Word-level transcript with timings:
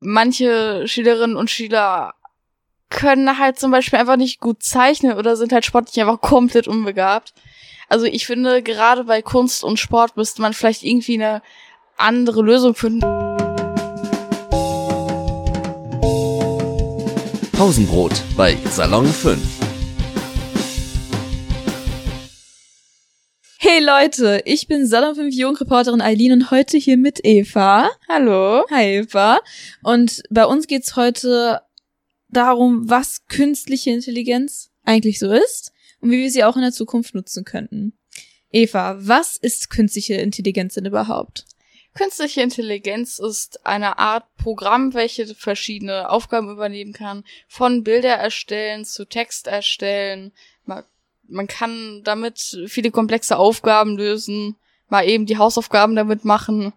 manche 0.00 0.86
Schülerinnen 0.86 1.36
und 1.36 1.50
Schüler 1.50 2.14
können 2.90 3.38
halt 3.38 3.58
zum 3.58 3.70
Beispiel 3.70 3.98
einfach 3.98 4.16
nicht 4.16 4.40
gut 4.40 4.62
zeichnen 4.62 5.16
oder 5.16 5.36
sind 5.36 5.52
halt 5.52 5.64
sportlich 5.64 6.00
einfach 6.00 6.20
komplett 6.20 6.68
unbegabt. 6.68 7.34
Also 7.88 8.06
ich 8.06 8.26
finde, 8.26 8.62
gerade 8.62 9.04
bei 9.04 9.22
Kunst 9.22 9.64
und 9.64 9.78
Sport 9.78 10.16
müsste 10.16 10.42
man 10.42 10.52
vielleicht 10.52 10.82
irgendwie 10.82 11.14
eine 11.14 11.42
andere 11.96 12.42
Lösung 12.42 12.74
finden. 12.74 13.00
Pausenbrot 17.52 18.22
bei 18.36 18.56
Salon 18.70 19.06
5. 19.06 19.67
Hey 23.60 23.80
Leute, 23.80 24.40
ich 24.44 24.68
bin 24.68 24.86
Salon 24.86 25.16
5 25.16 25.34
Jugendreporterin 25.34 26.00
Eileen 26.00 26.30
und 26.30 26.50
heute 26.52 26.76
hier 26.76 26.96
mit 26.96 27.24
Eva. 27.24 27.90
Hallo. 28.08 28.64
Hi 28.70 28.98
Eva. 28.98 29.40
Und 29.82 30.22
bei 30.30 30.46
uns 30.46 30.68
geht's 30.68 30.94
heute 30.94 31.62
darum, 32.28 32.88
was 32.88 33.26
künstliche 33.26 33.90
Intelligenz 33.90 34.70
eigentlich 34.84 35.18
so 35.18 35.32
ist 35.32 35.72
und 36.00 36.12
wie 36.12 36.18
wir 36.18 36.30
sie 36.30 36.44
auch 36.44 36.54
in 36.54 36.62
der 36.62 36.70
Zukunft 36.70 37.16
nutzen 37.16 37.44
könnten. 37.44 37.98
Eva, 38.52 38.96
was 39.00 39.36
ist 39.36 39.70
künstliche 39.70 40.14
Intelligenz 40.14 40.74
denn 40.74 40.86
überhaupt? 40.86 41.44
Künstliche 41.94 42.42
Intelligenz 42.42 43.18
ist 43.18 43.66
eine 43.66 43.98
Art 43.98 44.36
Programm, 44.36 44.94
welche 44.94 45.34
verschiedene 45.34 46.10
Aufgaben 46.10 46.48
übernehmen 46.48 46.92
kann, 46.92 47.24
von 47.48 47.82
Bilder 47.82 48.14
erstellen 48.14 48.84
zu 48.84 49.04
Text 49.04 49.48
erstellen. 49.48 50.32
Man, 51.28 51.46
kann 51.46 52.02
damit 52.04 52.58
viele 52.66 52.90
komplexe 52.90 53.36
Aufgaben 53.36 53.96
lösen, 53.96 54.56
mal 54.88 55.06
eben 55.06 55.26
die 55.26 55.38
Hausaufgaben 55.38 55.94
damit 55.94 56.24
machen. 56.24 56.72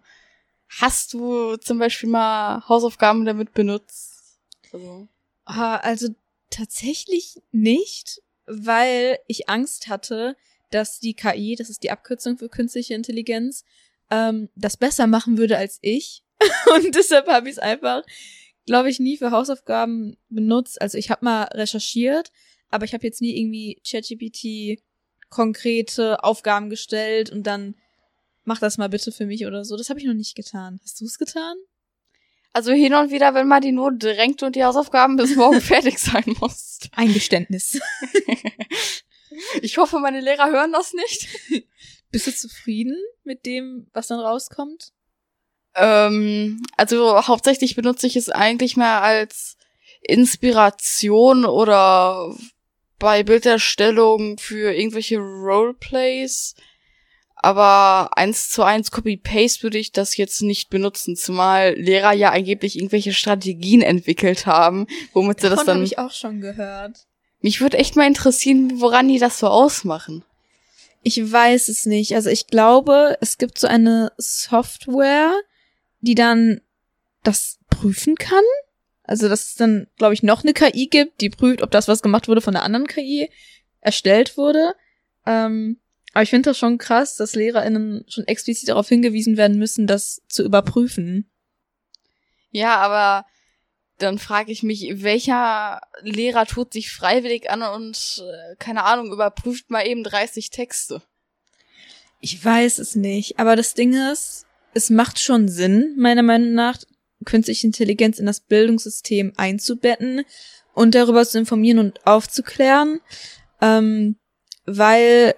Hast 0.80 1.14
du 1.14 1.56
zum 1.56 1.78
Beispiel 1.78 2.08
mal 2.08 2.66
Hausaufgaben 2.68 3.24
damit 3.24 3.52
benutzt? 3.52 4.38
Also. 4.72 5.08
Ah, 5.44 5.76
also 5.76 6.08
tatsächlich 6.50 7.42
nicht, 7.50 8.22
weil 8.46 9.18
ich 9.26 9.48
Angst 9.48 9.88
hatte, 9.88 10.36
dass 10.70 11.00
die 11.00 11.14
KI, 11.14 11.56
das 11.56 11.68
ist 11.68 11.82
die 11.82 11.90
Abkürzung 11.90 12.38
für 12.38 12.48
künstliche 12.48 12.94
Intelligenz, 12.94 13.64
ähm, 14.10 14.48
das 14.54 14.76
besser 14.76 15.06
machen 15.06 15.38
würde 15.38 15.58
als 15.58 15.78
ich. 15.82 16.24
Und 16.74 16.94
deshalb 16.94 17.28
habe 17.28 17.48
ich 17.48 17.56
es 17.56 17.58
einfach, 17.58 18.02
glaube 18.66 18.90
ich, 18.90 19.00
nie 19.00 19.16
für 19.16 19.30
Hausaufgaben 19.30 20.16
benutzt. 20.28 20.80
Also 20.80 20.98
ich 20.98 21.10
habe 21.10 21.24
mal 21.24 21.44
recherchiert, 21.44 22.32
aber 22.72 22.84
ich 22.84 22.94
habe 22.94 23.04
jetzt 23.04 23.20
nie 23.20 23.38
irgendwie 23.38 23.80
ChatGPT 23.88 24.82
konkrete 25.28 26.24
Aufgaben 26.24 26.70
gestellt 26.70 27.30
und 27.30 27.44
dann 27.44 27.76
mach 28.44 28.58
das 28.58 28.78
mal 28.78 28.88
bitte 28.88 29.12
für 29.12 29.26
mich 29.26 29.46
oder 29.46 29.64
so. 29.64 29.76
Das 29.76 29.90
habe 29.90 30.00
ich 30.00 30.06
noch 30.06 30.14
nicht 30.14 30.34
getan. 30.34 30.80
Hast 30.82 31.00
du 31.00 31.04
es 31.04 31.18
getan? 31.18 31.56
Also 32.52 32.72
hin 32.72 32.94
und 32.94 33.10
wieder, 33.10 33.34
wenn 33.34 33.48
man 33.48 33.62
die 33.62 33.72
Not 33.72 33.94
drängt 34.02 34.42
und 34.42 34.56
die 34.56 34.64
Hausaufgaben 34.64 35.16
bis 35.16 35.36
morgen 35.36 35.60
fertig 35.60 35.98
sein 35.98 36.24
muss. 36.40 36.80
Ein 36.92 37.12
Geständnis. 37.12 37.80
ich 39.62 39.78
hoffe, 39.78 39.98
meine 40.00 40.20
Lehrer 40.20 40.50
hören 40.50 40.72
das 40.72 40.92
nicht. 40.92 41.28
Bist 42.10 42.26
du 42.26 42.34
zufrieden 42.34 42.96
mit 43.24 43.46
dem, 43.46 43.86
was 43.92 44.08
dann 44.08 44.20
rauskommt? 44.20 44.92
Ähm, 45.74 46.62
also 46.76 47.26
hauptsächlich 47.26 47.74
benutze 47.74 48.06
ich 48.06 48.16
es 48.16 48.28
eigentlich 48.28 48.76
mehr 48.76 49.02
als 49.02 49.56
Inspiration 50.02 51.46
oder 51.46 52.34
bei 53.02 53.24
Bilderstellung 53.24 54.38
für 54.38 54.72
irgendwelche 54.72 55.18
Roleplays. 55.18 56.54
Aber 57.34 58.16
eins 58.16 58.48
zu 58.48 58.62
eins 58.62 58.92
Copy-Paste 58.92 59.64
würde 59.64 59.78
ich 59.78 59.90
das 59.90 60.16
jetzt 60.16 60.40
nicht 60.40 60.70
benutzen, 60.70 61.16
zumal 61.16 61.74
Lehrer 61.74 62.12
ja 62.12 62.30
angeblich 62.30 62.76
irgendwelche 62.76 63.12
Strategien 63.12 63.82
entwickelt 63.82 64.46
haben, 64.46 64.86
womit 65.12 65.40
sie 65.40 65.48
Davon 65.48 65.56
das 65.56 65.66
dann. 65.66 65.76
habe 65.78 65.84
ich 65.84 65.98
auch 65.98 66.12
schon 66.12 66.40
gehört. 66.40 67.08
Mich 67.40 67.60
würde 67.60 67.78
echt 67.78 67.96
mal 67.96 68.06
interessieren, 68.06 68.80
woran 68.80 69.08
die 69.08 69.18
das 69.18 69.40
so 69.40 69.48
ausmachen. 69.48 70.24
Ich 71.02 71.18
weiß 71.32 71.68
es 71.70 71.84
nicht. 71.84 72.14
Also 72.14 72.30
ich 72.30 72.46
glaube, 72.46 73.18
es 73.20 73.36
gibt 73.36 73.58
so 73.58 73.66
eine 73.66 74.12
Software, 74.16 75.32
die 76.02 76.14
dann 76.14 76.60
das 77.24 77.58
prüfen 77.68 78.14
kann. 78.14 78.44
Also 79.04 79.28
dass 79.28 79.44
es 79.48 79.54
dann, 79.56 79.88
glaube 79.96 80.14
ich, 80.14 80.22
noch 80.22 80.42
eine 80.42 80.52
KI 80.52 80.86
gibt, 80.86 81.20
die 81.20 81.30
prüft, 81.30 81.62
ob 81.62 81.70
das, 81.70 81.88
was 81.88 82.02
gemacht 82.02 82.28
wurde, 82.28 82.40
von 82.40 82.54
einer 82.54 82.64
anderen 82.64 82.86
KI 82.86 83.30
erstellt 83.80 84.36
wurde. 84.36 84.74
Ähm, 85.26 85.78
aber 86.12 86.22
ich 86.22 86.30
finde 86.30 86.50
das 86.50 86.58
schon 86.58 86.78
krass, 86.78 87.16
dass 87.16 87.34
LehrerInnen 87.34 88.04
schon 88.08 88.26
explizit 88.26 88.68
darauf 88.68 88.88
hingewiesen 88.88 89.36
werden 89.36 89.58
müssen, 89.58 89.86
das 89.86 90.22
zu 90.28 90.44
überprüfen. 90.44 91.30
Ja, 92.50 92.76
aber 92.76 93.26
dann 93.98 94.18
frage 94.18 94.52
ich 94.52 94.62
mich, 94.62 95.02
welcher 95.02 95.80
Lehrer 96.02 96.46
tut 96.46 96.72
sich 96.72 96.90
freiwillig 96.90 97.50
an 97.50 97.62
und, 97.62 98.22
äh, 98.22 98.56
keine 98.56 98.84
Ahnung, 98.84 99.12
überprüft 99.12 99.70
mal 99.70 99.86
eben 99.86 100.04
30 100.04 100.50
Texte. 100.50 101.02
Ich 102.20 102.44
weiß 102.44 102.78
es 102.78 102.94
nicht, 102.94 103.38
aber 103.38 103.56
das 103.56 103.74
Ding 103.74 103.94
ist, 104.12 104.46
es 104.74 104.90
macht 104.90 105.18
schon 105.18 105.48
Sinn, 105.48 105.94
meiner 105.98 106.22
Meinung 106.22 106.54
nach, 106.54 106.78
künstliche 107.24 107.66
Intelligenz 107.66 108.18
in 108.18 108.26
das 108.26 108.40
Bildungssystem 108.40 109.32
einzubetten 109.36 110.22
und 110.74 110.94
darüber 110.94 111.24
zu 111.24 111.38
informieren 111.38 111.78
und 111.78 112.06
aufzuklären, 112.06 113.00
ähm, 113.60 114.16
weil 114.64 115.34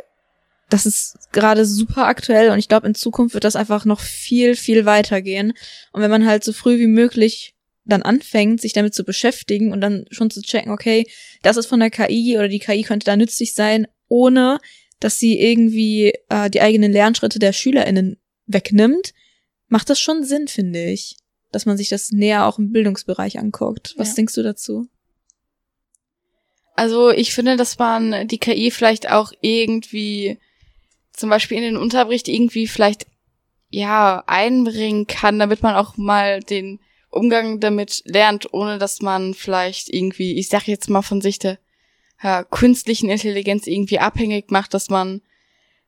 das 0.71 0.87
ist 0.87 1.31
gerade 1.33 1.65
super 1.65 2.06
aktuell 2.06 2.50
und 2.50 2.59
ich 2.59 2.69
glaube, 2.69 2.87
in 2.87 2.95
Zukunft 2.95 3.34
wird 3.34 3.45
das 3.45 3.56
einfach 3.56 3.84
noch 3.84 4.00
viel, 4.00 4.56
viel 4.56 4.87
weitergehen. 4.87 5.53
Und 5.93 6.03
wenn 6.03 6.11
man 6.11 6.27
halt 6.27 6.43
so 6.43 6.53
früh 6.53 6.78
wie 6.78 6.87
möglich 6.87 7.55
dann 7.84 8.03
anfängt, 8.03 8.61
sich 8.61 8.72
damit 8.72 8.95
zu 8.95 9.05
beschäftigen 9.05 9.72
und 9.72 9.81
dann 9.81 10.06
schon 10.11 10.31
zu 10.31 10.41
checken, 10.41 10.72
okay, 10.72 11.06
das 11.43 11.56
ist 11.56 11.66
von 11.66 11.81
der 11.81 11.91
KI 11.91 12.37
oder 12.37 12.49
die 12.49 12.59
KI 12.59 12.83
könnte 12.83 13.05
da 13.05 13.16
nützlich 13.16 13.55
sein, 13.55 13.87
ohne 14.09 14.59
dass 15.01 15.19
sie 15.19 15.39
irgendwie 15.39 16.15
äh, 16.31 16.49
die 16.49 16.62
eigenen 16.62 16.93
Lernschritte 16.93 17.39
der 17.39 17.53
SchülerInnen 17.53 18.16
wegnimmt, 18.47 19.12
macht 19.69 19.91
das 19.91 20.01
schon 20.01 20.25
Sinn, 20.25 20.49
finde 20.49 20.84
ich, 20.84 21.16
dass 21.54 21.66
man 21.66 21.76
sich 21.76 21.88
das 21.88 22.10
näher 22.10 22.47
auch 22.47 22.59
im 22.59 22.72
Bildungsbereich 22.72 23.38
anguckt. 23.38 23.94
Was 23.97 24.10
ja. 24.10 24.15
denkst 24.15 24.34
du 24.34 24.42
dazu? 24.42 24.88
Also 26.76 27.10
ich 27.10 27.34
finde, 27.34 27.56
dass 27.56 27.78
man 27.78 28.26
die 28.26 28.38
KI 28.38 28.70
vielleicht 28.70 29.10
auch 29.10 29.32
irgendwie 29.41 30.38
zum 31.12 31.31
Beispiel 31.31 31.59
in 31.59 31.62
den 31.62 31.76
Unterricht 31.76 32.28
irgendwie 32.28 32.66
vielleicht 32.66 33.06
ja 33.70 34.25
einbringen 34.26 35.06
kann, 35.06 35.38
damit 35.38 35.62
man 35.62 35.76
auch 35.76 35.97
mal 35.97 36.41
den 36.41 36.81
Umgang 37.10 37.60
damit 37.60 38.03
lernt, 38.06 38.53
ohne 38.53 38.78
dass 38.78 39.00
man 39.00 39.34
vielleicht 39.34 39.88
irgendwie, 39.88 40.36
ich 40.36 40.48
sag 40.48 40.66
jetzt 40.66 40.91
mal 40.91 41.03
von 41.03 41.21
sich 41.21 41.38
der 41.38 41.59
ja, 42.22 42.42
künstlichen 42.42 43.09
Intelligenz 43.09 43.66
irgendwie 43.66 44.00
abhängig 44.00 44.50
macht, 44.50 44.75
dass 44.75 44.91
man 44.91 45.22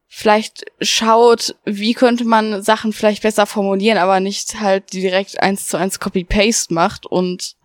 vielleicht 0.09 0.65
schaut, 0.81 1.56
wie 1.65 1.94
könnte 1.94 2.25
man 2.25 2.62
Sachen 2.62 2.93
vielleicht 2.93 3.22
besser 3.22 3.47
formulieren, 3.47 3.99
aber 3.99 4.21
nicht 4.21 4.61
halt 4.61 4.93
direkt 4.93 5.41
eins 5.43 5.69
zu 5.69 5.77
eins 5.77 6.00
Copy-Paste 6.00 6.72
macht 6.72 7.06
und 7.06 7.56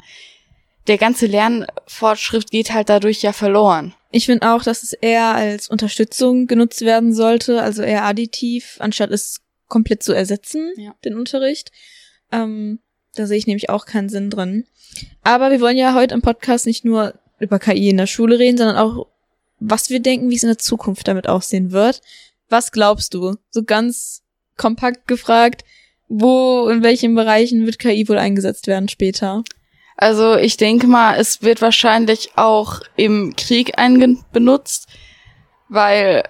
der 0.88 0.98
ganze 0.98 1.28
Lernfortschritt 1.28 2.50
geht 2.52 2.74
halt 2.74 2.90
dadurch 2.90 3.22
ja 3.22 3.34
verloren. 3.34 3.94
Ich 4.12 4.26
finde 4.26 4.52
auch, 4.52 4.64
dass 4.64 4.84
es 4.84 4.94
eher 4.94 5.28
als 5.36 5.70
Unterstützung 5.70 6.48
genutzt 6.48 6.82
werden 6.82 7.14
sollte, 7.14 7.62
also 7.62 7.84
eher 7.84 8.04
additiv, 8.04 8.78
anstatt 8.80 9.12
es 9.12 9.42
komplett 9.68 10.04
zu 10.04 10.12
ersetzen, 10.12 10.72
ja. 10.76 10.94
den 11.06 11.18
Unterricht. 11.18 11.72
Ähm, 12.32 12.80
da 13.16 13.26
sehe 13.28 13.38
ich 13.38 13.48
nämlich 13.48 13.70
auch 13.70 13.86
keinen 13.86 14.10
Sinn 14.10 14.30
drin. 14.30 14.66
Aber 15.24 15.52
wir 15.52 15.62
wollen 15.62 15.78
ja 15.78 15.94
heute 15.94 16.14
im 16.14 16.22
Podcast 16.22 16.66
nicht 16.66 16.84
nur 16.84 17.14
über 17.40 17.60
KI 17.60 17.90
in 17.90 17.98
der 17.98 18.08
Schule 18.08 18.40
reden, 18.40 18.58
sondern 18.58 18.78
auch, 18.78 19.08
was 19.60 19.90
wir 19.90 20.02
denken, 20.02 20.30
wie 20.30 20.36
es 20.36 20.44
in 20.44 20.50
der 20.50 20.58
Zukunft 20.58 21.08
damit 21.08 21.28
aussehen 21.30 21.72
wird. 21.72 22.02
Was 22.52 22.74
glaubst 22.74 23.14
du? 23.14 23.36
So 23.50 23.64
ganz 23.64 24.24
kompakt 24.58 25.08
gefragt, 25.08 25.64
wo, 26.10 26.68
in 26.68 26.84
welchen 26.84 27.16
Bereichen 27.16 27.66
wird 27.66 27.80
KI 27.80 28.08
wohl 28.10 28.18
eingesetzt 28.18 28.68
werden 28.68 28.90
später? 28.90 29.44
Also 29.96 30.36
ich 30.36 30.58
denke 30.58 30.86
mal, 30.86 31.18
es 31.18 31.42
wird 31.42 31.62
wahrscheinlich 31.62 32.32
auch 32.36 32.82
im 32.98 33.36
Krieg 33.38 33.72
benutzt, 34.34 34.88
weil 35.70 36.24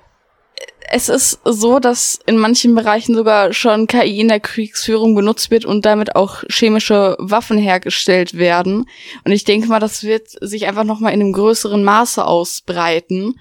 es 0.91 1.09
ist 1.09 1.39
so, 1.43 1.79
dass 1.79 2.19
in 2.27 2.37
manchen 2.37 2.75
Bereichen 2.75 3.15
sogar 3.15 3.51
schon 3.53 3.87
KI 3.87 4.19
in 4.19 4.27
der 4.27 4.41
Kriegsführung 4.41 5.15
benutzt 5.15 5.49
wird 5.49 5.65
und 5.65 5.85
damit 5.85 6.15
auch 6.15 6.43
chemische 6.51 7.15
Waffen 7.17 7.57
hergestellt 7.57 8.37
werden. 8.37 8.85
Und 9.23 9.31
ich 9.31 9.43
denke 9.43 9.69
mal, 9.69 9.79
das 9.79 10.03
wird 10.03 10.27
sich 10.39 10.67
einfach 10.67 10.83
noch 10.83 10.99
mal 10.99 11.13
in 11.13 11.21
einem 11.21 11.33
größeren 11.33 11.83
Maße 11.83 12.23
ausbreiten, 12.23 13.39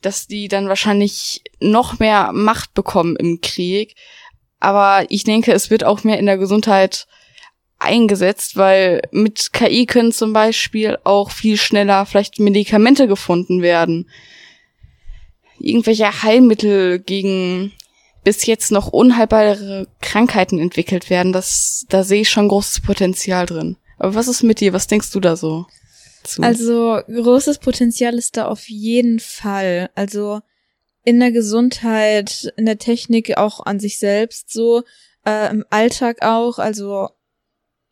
dass 0.00 0.26
die 0.26 0.48
dann 0.48 0.68
wahrscheinlich 0.68 1.42
noch 1.60 1.98
mehr 1.98 2.32
Macht 2.32 2.74
bekommen 2.74 3.16
im 3.16 3.40
Krieg. 3.40 3.94
Aber 4.60 5.06
ich 5.08 5.24
denke, 5.24 5.52
es 5.52 5.70
wird 5.70 5.84
auch 5.84 6.04
mehr 6.04 6.18
in 6.18 6.26
der 6.26 6.38
Gesundheit 6.38 7.06
eingesetzt, 7.78 8.56
weil 8.56 9.02
mit 9.12 9.52
KI 9.52 9.86
können 9.86 10.12
zum 10.12 10.32
Beispiel 10.32 10.98
auch 11.04 11.30
viel 11.30 11.56
schneller 11.56 12.06
vielleicht 12.06 12.40
Medikamente 12.40 13.06
gefunden 13.06 13.62
werden. 13.62 14.08
Irgendwelche 15.60 16.22
Heilmittel 16.22 16.98
gegen 16.98 17.72
bis 18.24 18.46
jetzt 18.46 18.72
noch 18.72 18.88
unheilbare 18.88 19.86
Krankheiten 20.00 20.58
entwickelt 20.58 21.08
werden. 21.08 21.32
Das, 21.32 21.86
da 21.88 22.04
sehe 22.04 22.22
ich 22.22 22.30
schon 22.30 22.48
großes 22.48 22.82
Potenzial 22.82 23.46
drin. 23.46 23.76
Aber 23.96 24.14
was 24.14 24.28
ist 24.28 24.42
mit 24.42 24.60
dir? 24.60 24.72
Was 24.72 24.86
denkst 24.86 25.10
du 25.12 25.20
da 25.20 25.36
so? 25.36 25.66
Zu? 26.24 26.42
Also 26.42 27.00
großes 27.06 27.58
Potenzial 27.58 28.14
ist 28.14 28.36
da 28.36 28.46
auf 28.46 28.68
jeden 28.68 29.20
Fall. 29.20 29.90
Also 29.94 30.40
in 31.04 31.20
der 31.20 31.32
Gesundheit, 31.32 32.52
in 32.56 32.66
der 32.66 32.78
Technik, 32.78 33.36
auch 33.36 33.64
an 33.64 33.80
sich 33.80 33.98
selbst 33.98 34.52
so, 34.52 34.82
äh, 35.24 35.50
im 35.50 35.64
Alltag 35.70 36.22
auch. 36.22 36.58
Also 36.58 37.08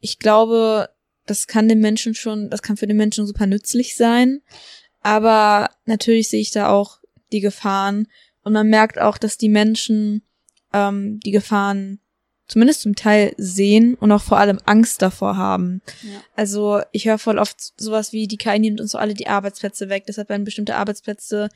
ich 0.01 0.19
glaube, 0.19 0.91
das 1.27 1.47
kann 1.47 1.69
den 1.69 1.81
Menschen 1.81 2.15
schon, 2.15 2.51
das 2.51 2.63
kann 2.63 2.77
für 2.77 2.87
den 2.87 2.97
Menschen 2.97 3.27
super 3.27 3.47
nützlich 3.47 3.97
sein. 3.97 4.43
Aber 5.01 5.71
natürlich 5.85 6.29
sehe 6.29 6.41
ich 6.41 6.51
da 6.51 6.69
auch 6.69 6.99
die 7.33 7.41
Gefahren. 7.41 8.07
Und 8.43 8.53
man 8.53 8.69
merkt 8.69 8.99
auch, 8.99 9.19
dass 9.19 9.39
die 9.39 9.49
Menschen 9.49 10.23
ähm, 10.73 11.21
die 11.21 11.33
Gefahren 11.33 12.01
zumindest 12.49 12.83
zum 12.83 12.95
Teil 12.95 13.35
sehen 13.37 13.95
und 13.95 14.13
auch 14.13 14.23
vor 14.23 14.39
allem 14.39 14.61
Angst 14.65 15.03
davor 15.03 15.37
haben. 15.37 15.83
Ja. 16.03 16.23
Also 16.37 16.81
ich 16.93 17.07
höre 17.07 17.19
voll 17.19 17.39
oft 17.39 17.73
sowas 17.81 18.13
wie, 18.13 18.29
die 18.29 18.37
KI 18.37 18.59
nimmt 18.59 18.81
uns 18.81 18.93
so 18.93 18.99
alle 18.99 19.15
die 19.15 19.27
Arbeitsplätze 19.27 19.89
weg, 19.89 20.05
deshalb 20.07 20.29
werden 20.29 20.45
bestimmte 20.45 20.77
Arbeitsplätze, 20.77 21.49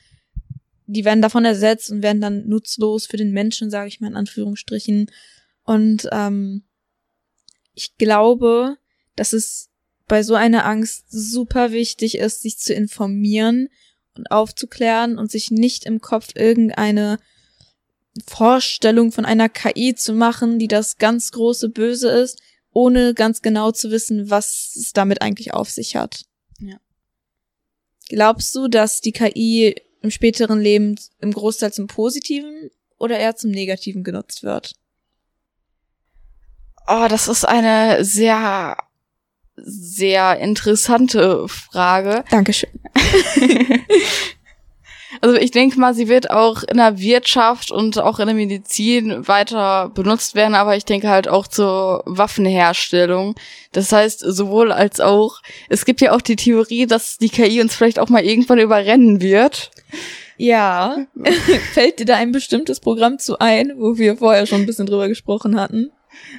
die 0.87 1.05
werden 1.05 1.23
davon 1.23 1.45
ersetzt 1.45 1.91
und 1.91 2.03
werden 2.03 2.21
dann 2.21 2.49
nutzlos 2.49 3.07
für 3.07 3.17
den 3.17 3.31
Menschen, 3.31 3.71
sage 3.71 3.89
ich 3.89 4.01
mal 4.01 4.09
in 4.09 4.17
Anführungsstrichen. 4.17 5.11
Und 5.63 6.09
ähm, 6.11 6.65
ich 7.75 7.97
glaube, 7.97 8.77
dass 9.15 9.33
es 9.33 9.69
bei 10.09 10.25
so 10.25 10.35
einer 10.35 10.67
Angst 10.67 11.05
super 11.09 11.71
wichtig 11.71 12.19
ist, 12.19 12.43
sich 12.43 12.59
zu 12.59 12.75
informieren 12.75 13.69
und 14.17 14.33
aufzuklären 14.33 15.19
und 15.19 15.31
sich 15.31 15.53
nicht 15.53 15.85
im 15.87 16.01
Kopf 16.01 16.31
irgendeine 16.35 17.19
Vorstellung 18.27 19.13
von 19.13 19.25
einer 19.25 19.49
KI 19.49 19.95
zu 19.95 20.13
machen, 20.13 20.59
die 20.59 20.69
das 20.69 20.99
ganz 20.99 21.31
große 21.33 21.69
Böse 21.69 22.11
ist, 22.11 22.41
ohne 22.73 23.15
ganz 23.15 23.43
genau 23.43 23.73
zu 23.73 23.91
wissen, 23.91 24.31
was 24.31 24.75
es 24.77 24.93
damit 24.93 25.23
eigentlich 25.23 25.55
auf 25.55 25.71
sich 25.71 25.97
hat. 25.97 26.25
Ja. 26.59 26.77
Glaubst 28.09 28.55
du, 28.55 28.69
dass 28.69 29.01
die 29.01 29.13
KI 29.13 29.77
im 30.03 30.11
späteren 30.11 30.61
Leben 30.61 30.99
im 31.21 31.33
Großteil 31.33 31.73
zum 31.73 31.87
Positiven 31.87 32.71
oder 32.99 33.19
eher 33.19 33.37
zum 33.37 33.51
Negativen 33.51 34.03
genutzt 34.03 34.43
wird? 34.43 34.75
Oh, 36.87 37.07
das 37.09 37.29
ist 37.29 37.45
eine 37.45 38.05
sehr, 38.05 38.77
sehr 39.57 40.39
interessante 40.39 41.47
Frage. 41.49 42.25
Dankeschön. 42.31 42.71
Also 45.21 45.37
ich 45.37 45.51
denke 45.51 45.79
mal, 45.79 45.95
sie 45.95 46.09
wird 46.09 46.31
auch 46.31 46.63
in 46.63 46.77
der 46.77 46.99
Wirtschaft 46.99 47.71
und 47.71 47.99
auch 47.99 48.21
in 48.21 48.27
der 48.27 48.35
Medizin 48.35 49.27
weiter 49.27 49.91
benutzt 49.95 50.35
werden, 50.35 50.55
aber 50.55 50.77
ich 50.77 50.85
denke 50.85 51.09
halt 51.09 51.29
auch 51.29 51.47
zur 51.47 52.03
Waffenherstellung. 52.07 53.35
Das 53.73 53.93
heißt, 53.93 54.21
sowohl 54.21 54.73
als 54.73 55.01
auch, 55.01 55.41
es 55.69 55.85
gibt 55.85 56.01
ja 56.01 56.13
auch 56.13 56.21
die 56.21 56.37
Theorie, 56.37 56.87
dass 56.87 57.19
die 57.19 57.29
KI 57.29 57.61
uns 57.61 57.75
vielleicht 57.75 57.99
auch 57.99 58.09
mal 58.09 58.25
irgendwann 58.25 58.59
überrennen 58.59 59.21
wird. 59.21 59.71
Ja. 60.37 61.07
Fällt 61.75 61.99
dir 61.99 62.07
da 62.07 62.17
ein 62.17 62.33
bestimmtes 62.33 62.81
Programm 62.81 63.19
zu 63.19 63.39
ein, 63.39 63.73
wo 63.77 63.99
wir 63.99 64.17
vorher 64.17 64.47
schon 64.47 64.61
ein 64.61 64.67
bisschen 64.67 64.87
drüber 64.87 65.09
gesprochen 65.09 65.61
hatten? 65.61 65.91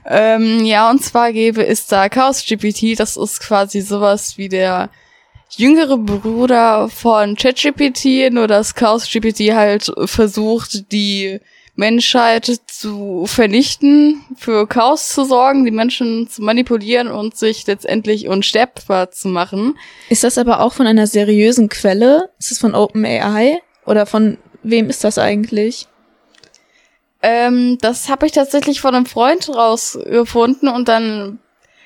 Ähm, 0.05 0.65
ja, 0.65 0.89
und 0.89 1.03
zwar 1.03 1.31
gäbe 1.33 1.65
es 1.65 1.87
da 1.87 2.09
Chaos 2.09 2.43
GPT, 2.45 2.99
das 2.99 3.17
ist 3.17 3.39
quasi 3.41 3.81
sowas 3.81 4.37
wie 4.37 4.49
der 4.49 4.89
jüngere 5.57 5.97
Bruder 5.97 6.89
von 6.89 7.35
ChatGPT, 7.35 8.31
nur 8.31 8.47
dass 8.47 8.75
Chaos 8.75 9.09
GPT 9.09 9.53
halt 9.53 9.91
versucht, 10.05 10.91
die 10.91 11.39
Menschheit 11.75 12.45
zu 12.67 13.25
vernichten, 13.25 14.23
für 14.37 14.67
Chaos 14.67 15.09
zu 15.09 15.25
sorgen, 15.25 15.65
die 15.65 15.71
Menschen 15.71 16.29
zu 16.29 16.41
manipulieren 16.41 17.07
und 17.07 17.37
sich 17.37 17.65
letztendlich 17.65 18.27
unsterbbar 18.27 19.11
zu 19.11 19.29
machen. 19.29 19.77
Ist 20.09 20.23
das 20.23 20.37
aber 20.37 20.59
auch 20.59 20.73
von 20.73 20.85
einer 20.85 21.07
seriösen 21.07 21.69
Quelle? 21.69 22.29
Ist 22.39 22.51
es 22.51 22.59
von 22.59 22.75
OpenAI? 22.75 23.61
Oder 23.85 24.05
von 24.05 24.37
wem 24.63 24.89
ist 24.89 25.03
das 25.03 25.17
eigentlich? 25.17 25.87
Ähm, 27.23 27.77
das 27.81 28.09
habe 28.09 28.25
ich 28.25 28.31
tatsächlich 28.31 28.81
von 28.81 28.95
einem 28.95 29.05
Freund 29.05 29.49
rausgefunden 29.49 30.69
und 30.69 30.87
dann 30.87 31.39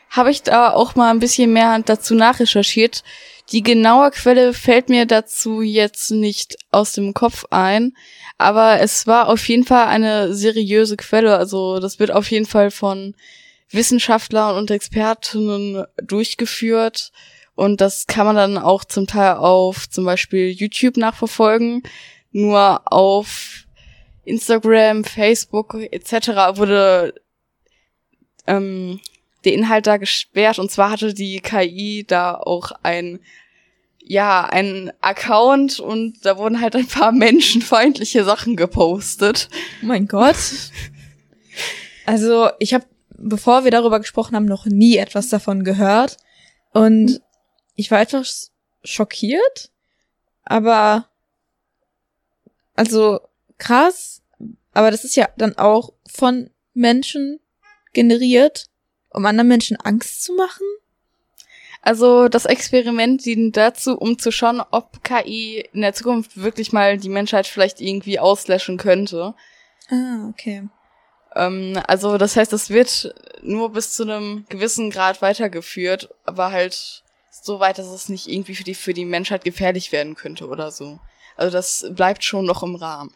habe 0.09 0.31
ich 0.31 0.43
da 0.43 0.71
auch 0.71 0.95
mal 0.95 1.09
ein 1.11 1.19
bisschen 1.19 1.51
mehr 1.51 1.79
dazu 1.79 2.15
nachrecherchiert. 2.15 3.03
Die 3.51 3.61
genaue 3.61 4.11
Quelle 4.11 4.53
fällt 4.53 4.89
mir 4.89 5.05
dazu 5.05 5.61
jetzt 5.61 6.09
nicht 6.09 6.57
aus 6.71 6.93
dem 6.93 7.13
Kopf 7.13 7.45
ein, 7.51 7.95
aber 8.37 8.79
es 8.79 9.05
war 9.05 9.29
auf 9.29 9.47
jeden 9.47 9.65
Fall 9.65 9.85
eine 9.85 10.33
seriöse 10.33 10.97
Quelle. 10.97 11.37
Also 11.37 11.79
das 11.79 11.99
wird 11.99 12.11
auf 12.11 12.31
jeden 12.31 12.47
Fall 12.47 12.71
von 12.71 13.15
Wissenschaftlern 13.69 14.55
und 14.55 14.71
Expertinnen 14.71 15.85
durchgeführt. 16.03 17.11
Und 17.53 17.81
das 17.81 18.07
kann 18.07 18.25
man 18.25 18.35
dann 18.35 18.57
auch 18.57 18.83
zum 18.83 19.07
Teil 19.07 19.35
auf 19.35 19.89
zum 19.89 20.05
Beispiel 20.05 20.49
YouTube 20.49 20.97
nachverfolgen. 20.97 21.83
Nur 22.31 22.81
auf 22.91 23.65
Instagram, 24.25 25.03
Facebook 25.03 25.75
etc. 25.91 26.57
wurde 26.57 27.13
ähm, 28.47 28.99
der 29.45 29.53
Inhalt 29.53 29.87
da 29.87 29.97
gesperrt 29.97 30.59
und 30.59 30.71
zwar 30.71 30.91
hatte 30.91 31.13
die 31.13 31.39
KI 31.39 32.05
da 32.07 32.35
auch 32.35 32.71
ein 32.83 33.19
ja, 34.07 34.45
ein 34.45 34.93
Account 35.01 35.79
und 35.79 36.23
da 36.25 36.37
wurden 36.37 36.61
halt 36.61 36.75
ein 36.75 36.87
paar 36.87 37.11
menschenfeindliche 37.11 38.23
Sachen 38.23 38.55
gepostet. 38.55 39.49
Oh 39.81 39.87
mein 39.87 40.07
Gott. 40.07 40.35
Also, 42.05 42.49
ich 42.59 42.75
habe, 42.75 42.85
bevor 43.09 43.63
wir 43.63 43.71
darüber 43.71 43.99
gesprochen 43.99 44.35
haben, 44.35 44.45
noch 44.45 44.67
nie 44.67 44.97
etwas 44.97 45.29
davon 45.29 45.63
gehört. 45.63 46.17
Und 46.71 47.19
ich 47.75 47.89
war 47.89 47.99
etwas 47.99 48.51
schockiert, 48.83 49.71
aber 50.43 51.09
also 52.75 53.21
krass, 53.57 54.21
aber 54.73 54.91
das 54.91 55.03
ist 55.03 55.15
ja 55.15 55.29
dann 55.37 55.57
auch 55.57 55.93
von 56.07 56.51
Menschen 56.73 57.39
generiert 57.93 58.67
um 59.15 59.25
anderen 59.25 59.47
Menschen 59.47 59.77
Angst 59.77 60.23
zu 60.23 60.33
machen? 60.33 60.65
Also 61.81 62.29
das 62.29 62.45
Experiment 62.45 63.25
dient 63.25 63.55
dazu, 63.55 63.95
um 63.95 64.17
zu 64.17 64.31
schauen, 64.31 64.61
ob 64.71 65.03
KI 65.03 65.69
in 65.71 65.81
der 65.81 65.93
Zukunft 65.93 66.35
wirklich 66.35 66.73
mal 66.73 66.97
die 66.97 67.09
Menschheit 67.09 67.45
vielleicht 67.45 67.79
irgendwie 67.79 68.17
auslöschen 68.17 68.77
könnte. 68.77 69.35
Ah, 69.89 70.27
okay. 70.27 70.67
Ähm, 71.35 71.79
also 71.85 72.17
das 72.17 72.35
heißt, 72.35 72.53
es 72.53 72.71
wird 72.71 73.13
nur 73.43 73.71
bis 73.71 73.93
zu 73.93 74.01
einem 74.01 74.45
gewissen 74.49 74.89
Grad 74.89 75.21
weitergeführt, 75.21 76.09
aber 76.23 76.51
halt 76.51 77.03
so 77.29 77.59
weit, 77.59 77.77
dass 77.77 77.87
es 77.87 78.09
nicht 78.09 78.27
irgendwie 78.27 78.55
für 78.55 78.63
die, 78.63 78.73
für 78.73 78.95
die 78.95 79.05
Menschheit 79.05 79.43
gefährlich 79.43 79.91
werden 79.91 80.15
könnte 80.15 80.47
oder 80.47 80.71
so. 80.71 80.99
Also 81.35 81.51
das 81.51 81.85
bleibt 81.91 82.23
schon 82.23 82.45
noch 82.45 82.63
im 82.63 82.75
Rahmen. 82.75 83.13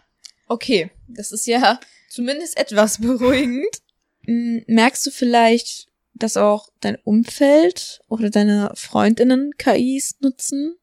Okay, 0.47 0.91
das 1.07 1.31
ist 1.31 1.47
ja 1.47 1.79
zumindest 2.09 2.55
etwas 2.57 2.97
beruhigend. 3.01 3.81
Merkst 4.21 5.07
du 5.07 5.11
vielleicht 5.11 5.88
dass 6.19 6.37
auch 6.37 6.69
dein 6.81 6.97
Umfeld 7.03 8.01
oder 8.07 8.29
deine 8.29 8.71
Freundinnen 8.75 9.51
KIs 9.57 10.17
nutzen? 10.21 10.75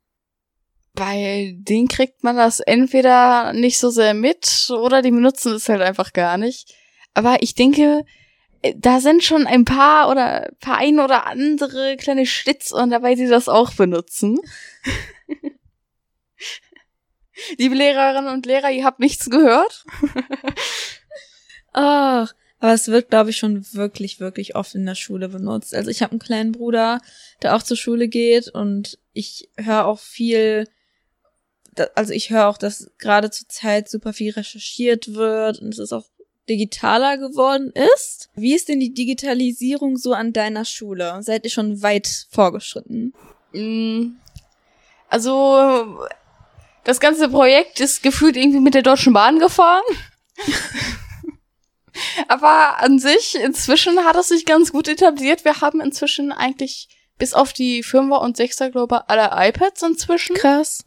Bei 0.95 1.55
denen 1.59 1.89
kriegt 1.89 2.25
man 2.25 2.37
das 2.37 2.61
entweder 2.61 3.53
nicht 3.53 3.79
so 3.79 3.91
sehr 3.91 4.15
mit 4.15 4.71
oder 4.71 5.03
die 5.03 5.11
benutzen 5.11 5.53
es 5.55 5.69
halt 5.69 5.83
einfach 5.83 6.13
gar 6.13 6.39
nicht. 6.39 6.75
Aber 7.13 7.43
ich 7.43 7.55
denke, 7.55 8.05
äh, 8.63 8.75
da 8.77 9.01
sind 9.01 9.23
schon 9.23 9.47
ein 9.47 9.65
paar 9.65 10.11
oder 10.11 10.51
paar 10.61 10.79
ein 10.79 10.99
oder 11.01 11.27
andere 11.27 11.97
kleine 11.97 12.27
Schlitzohren 12.27 12.91
dabei, 12.91 13.15
die 13.15 13.27
das 13.27 13.49
auch 13.49 13.73
benutzen. 13.75 14.39
Liebe 17.59 17.75
Lehrerinnen 17.75 18.33
und 18.33 18.47
Lehrer, 18.47 18.71
ihr 18.71 18.85
habt 18.85 19.01
nichts 19.01 19.29
gehört. 19.29 19.85
Ach, 21.73 22.33
aber 22.59 22.73
es 22.73 22.89
wird, 22.89 23.11
glaube 23.11 23.31
ich, 23.31 23.37
schon 23.37 23.67
wirklich, 23.75 24.19
wirklich 24.19 24.57
oft 24.57 24.75
in 24.75 24.87
der 24.87 24.95
Schule 24.95 25.29
benutzt. 25.29 25.75
Also 25.75 25.91
ich 25.91 26.03
habe 26.03 26.13
einen 26.13 26.21
kleinen 26.21 26.53
Bruder, 26.53 27.01
der 27.43 27.55
auch 27.55 27.63
zur 27.63 27.77
Schule 27.77 28.09
geht 28.09 28.49
und 28.49 28.99
ich 29.13 29.51
höre 29.57 29.87
auch 29.87 29.99
viel, 29.99 30.67
also 31.95 32.13
ich 32.13 32.31
höre 32.31 32.49
auch, 32.49 32.57
dass 32.57 32.91
gerade 32.99 33.31
zur 33.31 33.49
Zeit 33.49 33.91
super 33.91 34.13
viel 34.13 34.33
recherchiert 34.33 35.15
wird 35.15 35.59
und 35.61 35.69
es 35.69 35.79
ist 35.79 35.93
auch 35.93 36.07
digitaler 36.49 37.19
geworden 37.19 37.73
ist. 37.95 38.31
Wie 38.35 38.55
ist 38.55 38.69
denn 38.69 38.81
die 38.81 38.95
Digitalisierung 38.95 39.97
so 39.97 40.15
an 40.15 40.33
deiner 40.33 40.65
Schule? 40.65 41.19
Seid 41.21 41.45
ihr 41.45 41.51
schon 41.51 41.83
weit 41.83 42.27
vorgeschritten? 42.31 43.13
Mm, 43.53 44.13
also, 45.09 46.07
das 46.85 47.01
ganze 47.01 47.29
Projekt 47.29 47.81
ist 47.81 48.03
gefühlt 48.03 48.37
irgendwie 48.37 48.61
mit 48.61 48.75
der 48.75 48.83
Deutschen 48.83 49.13
Bahn 49.13 49.39
gefahren. 49.39 49.83
Aber 52.29 52.79
an 52.79 52.99
sich, 52.99 53.37
inzwischen 53.37 53.99
hat 54.05 54.17
es 54.17 54.29
sich 54.29 54.45
ganz 54.45 54.73
gut 54.73 54.89
etabliert. 54.89 55.45
Wir 55.45 55.61
haben 55.61 55.81
inzwischen 55.81 56.33
eigentlich 56.33 56.89
bis 57.19 57.35
auf 57.35 57.53
die 57.53 57.83
Fünfer 57.83 58.21
und 58.21 58.37
Sechser, 58.37 58.71
glaube 58.71 58.97
ich, 58.97 59.11
alle 59.11 59.31
iPads 59.49 59.83
inzwischen. 59.83 60.37
Krass. 60.37 60.85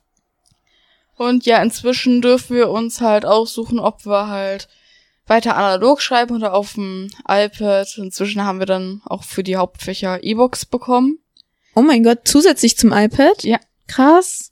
Und 1.18 1.46
ja, 1.46 1.62
inzwischen 1.62 2.22
dürfen 2.22 2.56
wir 2.56 2.70
uns 2.70 3.02
halt 3.02 3.26
aussuchen, 3.26 3.80
ob 3.80 4.06
wir 4.06 4.28
halt 4.28 4.70
weiter 5.28 5.56
analog 5.56 6.02
schreiben 6.02 6.36
oder 6.36 6.54
auf 6.54 6.74
dem 6.74 7.10
iPad. 7.28 7.98
Inzwischen 7.98 8.44
haben 8.44 8.60
wir 8.60 8.66
dann 8.66 9.02
auch 9.06 9.24
für 9.24 9.44
die 9.44 9.58
Hauptfächer 9.58 10.24
E-Books 10.24 10.66
bekommen. 10.66 11.20
Oh 11.76 11.82
mein 11.82 12.04
Gott, 12.04 12.20
zusätzlich 12.26 12.78
zum 12.78 12.92
iPad? 12.92 13.44
Ja. 13.44 13.60
Krass. 13.88 14.52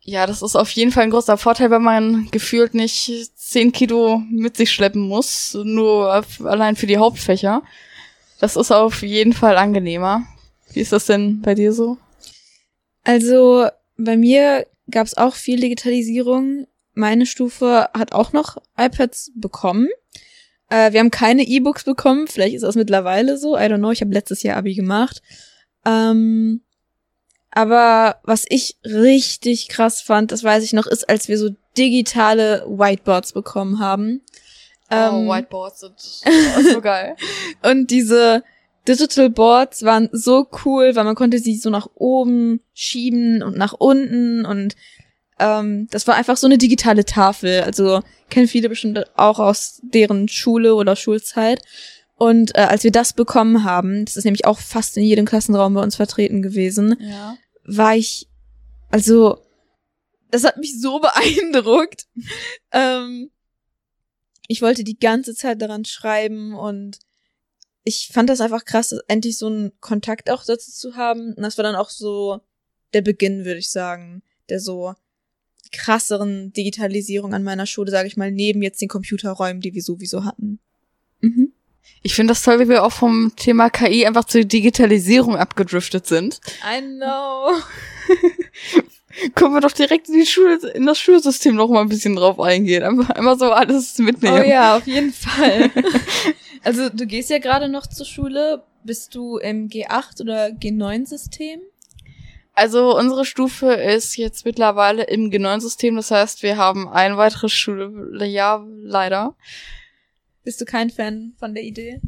Ja, 0.00 0.26
das 0.26 0.42
ist 0.42 0.56
auf 0.56 0.70
jeden 0.70 0.90
Fall 0.90 1.04
ein 1.04 1.10
großer 1.10 1.36
Vorteil, 1.36 1.70
wenn 1.70 1.82
man 1.82 2.28
gefühlt 2.30 2.74
nicht 2.74 3.08
zehn 3.52 3.72
Kilo 3.72 4.22
mit 4.30 4.56
sich 4.56 4.70
schleppen 4.70 5.02
muss, 5.02 5.56
nur 5.62 6.24
allein 6.44 6.76
für 6.76 6.86
die 6.86 6.98
Hauptfächer. 6.98 7.62
Das 8.40 8.56
ist 8.56 8.72
auf 8.72 9.02
jeden 9.02 9.32
Fall 9.32 9.56
angenehmer. 9.56 10.26
Wie 10.72 10.80
ist 10.80 10.92
das 10.92 11.06
denn 11.06 11.42
bei 11.42 11.54
dir 11.54 11.72
so? 11.72 11.98
Also 13.04 13.68
bei 13.96 14.16
mir 14.16 14.66
gab 14.90 15.06
es 15.06 15.16
auch 15.16 15.34
viel 15.34 15.60
Digitalisierung. 15.60 16.66
Meine 16.94 17.26
Stufe 17.26 17.88
hat 17.94 18.12
auch 18.12 18.32
noch 18.32 18.58
iPads 18.76 19.32
bekommen. 19.34 19.88
Äh, 20.68 20.92
wir 20.92 21.00
haben 21.00 21.10
keine 21.10 21.44
E-Books 21.44 21.84
bekommen. 21.84 22.26
Vielleicht 22.26 22.54
ist 22.54 22.62
das 22.62 22.74
mittlerweile 22.74 23.38
so. 23.38 23.56
I 23.56 23.62
don't 23.62 23.78
know. 23.78 23.90
Ich 23.90 24.00
habe 24.00 24.12
letztes 24.12 24.42
Jahr 24.42 24.56
Abi 24.56 24.74
gemacht. 24.74 25.22
Ähm, 25.84 26.62
aber 27.50 28.20
was 28.24 28.44
ich 28.48 28.78
richtig 28.84 29.68
krass 29.68 30.00
fand, 30.00 30.32
das 30.32 30.42
weiß 30.42 30.64
ich 30.64 30.72
noch, 30.72 30.86
ist, 30.86 31.08
als 31.08 31.28
wir 31.28 31.38
so 31.38 31.50
digitale 31.78 32.64
Whiteboards 32.68 33.32
bekommen 33.32 33.78
haben. 33.78 34.20
oh, 34.90 34.94
Ähm, 34.94 35.28
Whiteboards 35.28 35.80
sind 35.80 35.94
so 36.72 36.80
geil. 36.80 37.16
und 37.62 37.90
diese 37.90 38.42
Digital 38.88 39.30
Boards 39.30 39.82
waren 39.84 40.08
so 40.12 40.48
cool, 40.64 40.96
weil 40.96 41.04
man 41.04 41.14
konnte 41.14 41.38
sie 41.38 41.56
so 41.56 41.70
nach 41.70 41.88
oben 41.94 42.60
schieben 42.74 43.42
und 43.42 43.56
nach 43.56 43.74
unten 43.74 44.44
und 44.44 44.74
ähm, 45.38 45.86
das 45.90 46.06
war 46.08 46.16
einfach 46.16 46.36
so 46.36 46.46
eine 46.46 46.58
digitale 46.58 47.04
Tafel. 47.04 47.60
Also 47.62 48.02
kennen 48.28 48.48
viele 48.48 48.68
bestimmt 48.68 49.04
auch 49.16 49.38
aus 49.38 49.80
deren 49.82 50.28
Schule 50.28 50.74
oder 50.74 50.94
Schulzeit. 50.96 51.62
Und 52.16 52.54
äh, 52.56 52.60
als 52.62 52.84
wir 52.84 52.92
das 52.92 53.12
bekommen 53.14 53.64
haben, 53.64 54.04
das 54.04 54.16
ist 54.16 54.24
nämlich 54.24 54.44
auch 54.46 54.58
fast 54.58 54.96
in 54.96 55.02
jedem 55.04 55.24
Klassenraum 55.26 55.74
bei 55.74 55.82
uns 55.82 55.96
vertreten 55.96 56.42
gewesen, 56.42 56.96
Ja. 57.00 57.36
war 57.64 57.96
ich, 57.96 58.28
also, 58.90 59.38
das 60.32 60.44
hat 60.44 60.56
mich 60.56 60.80
so 60.80 60.98
beeindruckt. 61.00 62.08
ähm, 62.72 63.30
ich 64.48 64.60
wollte 64.60 64.82
die 64.82 64.98
ganze 64.98 65.34
Zeit 65.34 65.62
daran 65.62 65.84
schreiben 65.84 66.54
und 66.54 66.98
ich 67.84 68.10
fand 68.12 68.28
das 68.28 68.40
einfach 68.40 68.64
krass, 68.64 68.94
endlich 69.08 69.38
so 69.38 69.46
einen 69.46 69.72
Kontakt 69.80 70.30
auch 70.30 70.44
dazu 70.44 70.70
zu 70.70 70.96
haben. 70.96 71.34
Und 71.34 71.42
das 71.42 71.56
war 71.58 71.62
dann 71.62 71.76
auch 71.76 71.90
so 71.90 72.40
der 72.92 73.02
Beginn, 73.02 73.44
würde 73.44 73.58
ich 73.58 73.70
sagen, 73.70 74.22
der 74.48 74.60
so 74.60 74.94
krasseren 75.72 76.52
Digitalisierung 76.52 77.34
an 77.34 77.42
meiner 77.42 77.66
Schule, 77.66 77.90
sage 77.90 78.08
ich 78.08 78.16
mal, 78.16 78.30
neben 78.30 78.62
jetzt 78.62 78.80
den 78.80 78.88
Computerräumen, 78.88 79.62
die 79.62 79.74
wir 79.74 79.82
sowieso 79.82 80.24
hatten. 80.24 80.60
Mhm. 81.20 81.52
Ich 82.02 82.14
finde 82.14 82.32
das 82.32 82.42
toll, 82.42 82.60
wie 82.60 82.68
wir 82.68 82.84
auch 82.84 82.92
vom 82.92 83.32
Thema 83.36 83.70
KI 83.70 84.06
einfach 84.06 84.24
zur 84.24 84.44
Digitalisierung 84.44 85.36
abgedriftet 85.36 86.06
sind. 86.06 86.40
I 86.62 86.80
know. 86.80 87.52
Können 89.34 89.54
wir 89.54 89.60
doch 89.60 89.72
direkt 89.72 90.08
in 90.08 90.14
die 90.14 90.26
Schule, 90.26 90.58
in 90.74 90.86
das 90.86 90.98
Schulsystem 90.98 91.54
noch 91.54 91.68
mal 91.68 91.80
ein 91.80 91.88
bisschen 91.88 92.16
drauf 92.16 92.40
eingehen. 92.40 92.82
Einfach, 92.82 93.10
einmal 93.10 93.38
so 93.38 93.52
alles 93.52 93.98
mitnehmen. 93.98 94.40
Oh 94.40 94.48
ja, 94.48 94.76
auf 94.76 94.86
jeden 94.86 95.12
Fall. 95.12 95.70
also 96.62 96.88
du 96.88 97.06
gehst 97.06 97.30
ja 97.30 97.38
gerade 97.38 97.68
noch 97.68 97.86
zur 97.86 98.06
Schule. 98.06 98.64
Bist 98.84 99.14
du 99.14 99.38
im 99.38 99.68
G8 99.68 100.22
oder 100.22 100.46
G9-System? 100.46 101.60
Also 102.54 102.96
unsere 102.98 103.24
Stufe 103.24 103.72
ist 103.72 104.16
jetzt 104.16 104.44
mittlerweile 104.44 105.04
im 105.04 105.30
G9-System. 105.30 105.96
Das 105.96 106.10
heißt, 106.10 106.42
wir 106.42 106.56
haben 106.56 106.88
ein 106.88 107.16
weiteres 107.16 107.52
Schuljahr 107.52 108.66
leider. 108.82 109.36
Bist 110.44 110.60
du 110.60 110.64
kein 110.64 110.90
Fan 110.90 111.34
von 111.38 111.54
der 111.54 111.62
Idee? 111.62 112.00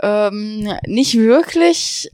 Ähm, 0.00 0.72
nicht 0.86 1.16
wirklich, 1.16 2.10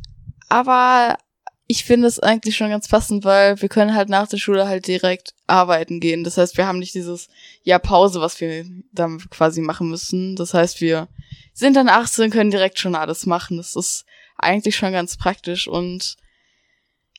aber 0.49 1.19
ich 1.67 1.85
finde 1.85 2.09
es 2.09 2.21
eigentlich 2.21 2.57
schon 2.57 2.71
ganz 2.71 2.89
passend, 2.89 3.25
weil 3.25 3.61
wir 3.61 3.69
können 3.69 3.95
halt 3.95 4.09
nach 4.09 4.29
der 4.29 4.37
Schule 4.37 4.69
halt 4.69 4.87
direkt 4.87 5.35
arbeiten 5.47 6.01
gehen. 6.01 6.23
Das 6.23 6.37
heißt, 6.37 6.57
wir 6.59 6.67
haben 6.67 6.79
nicht 6.79 6.95
dieses 6.95 7.29
Jahr 7.63 7.79
Pause, 7.79 8.21
was 8.21 8.41
wir 8.41 8.67
dann 8.93 9.19
quasi 9.31 9.61
machen 9.63 9.89
müssen. 9.89 10.37
Das 10.37 10.53
heißt, 10.53 10.81
wir 10.81 11.09
sind 11.55 11.75
dann 11.75 11.89
18, 11.89 12.31
können 12.31 12.51
direkt 12.51 12.79
schon 12.79 12.95
alles 12.95 13.25
machen. 13.25 13.57
Das 13.57 13.77
ist 13.77 14.05
eigentlich 14.37 14.77
schon 14.77 14.93
ganz 14.93 15.17
praktisch 15.17 15.67
und 15.67 16.17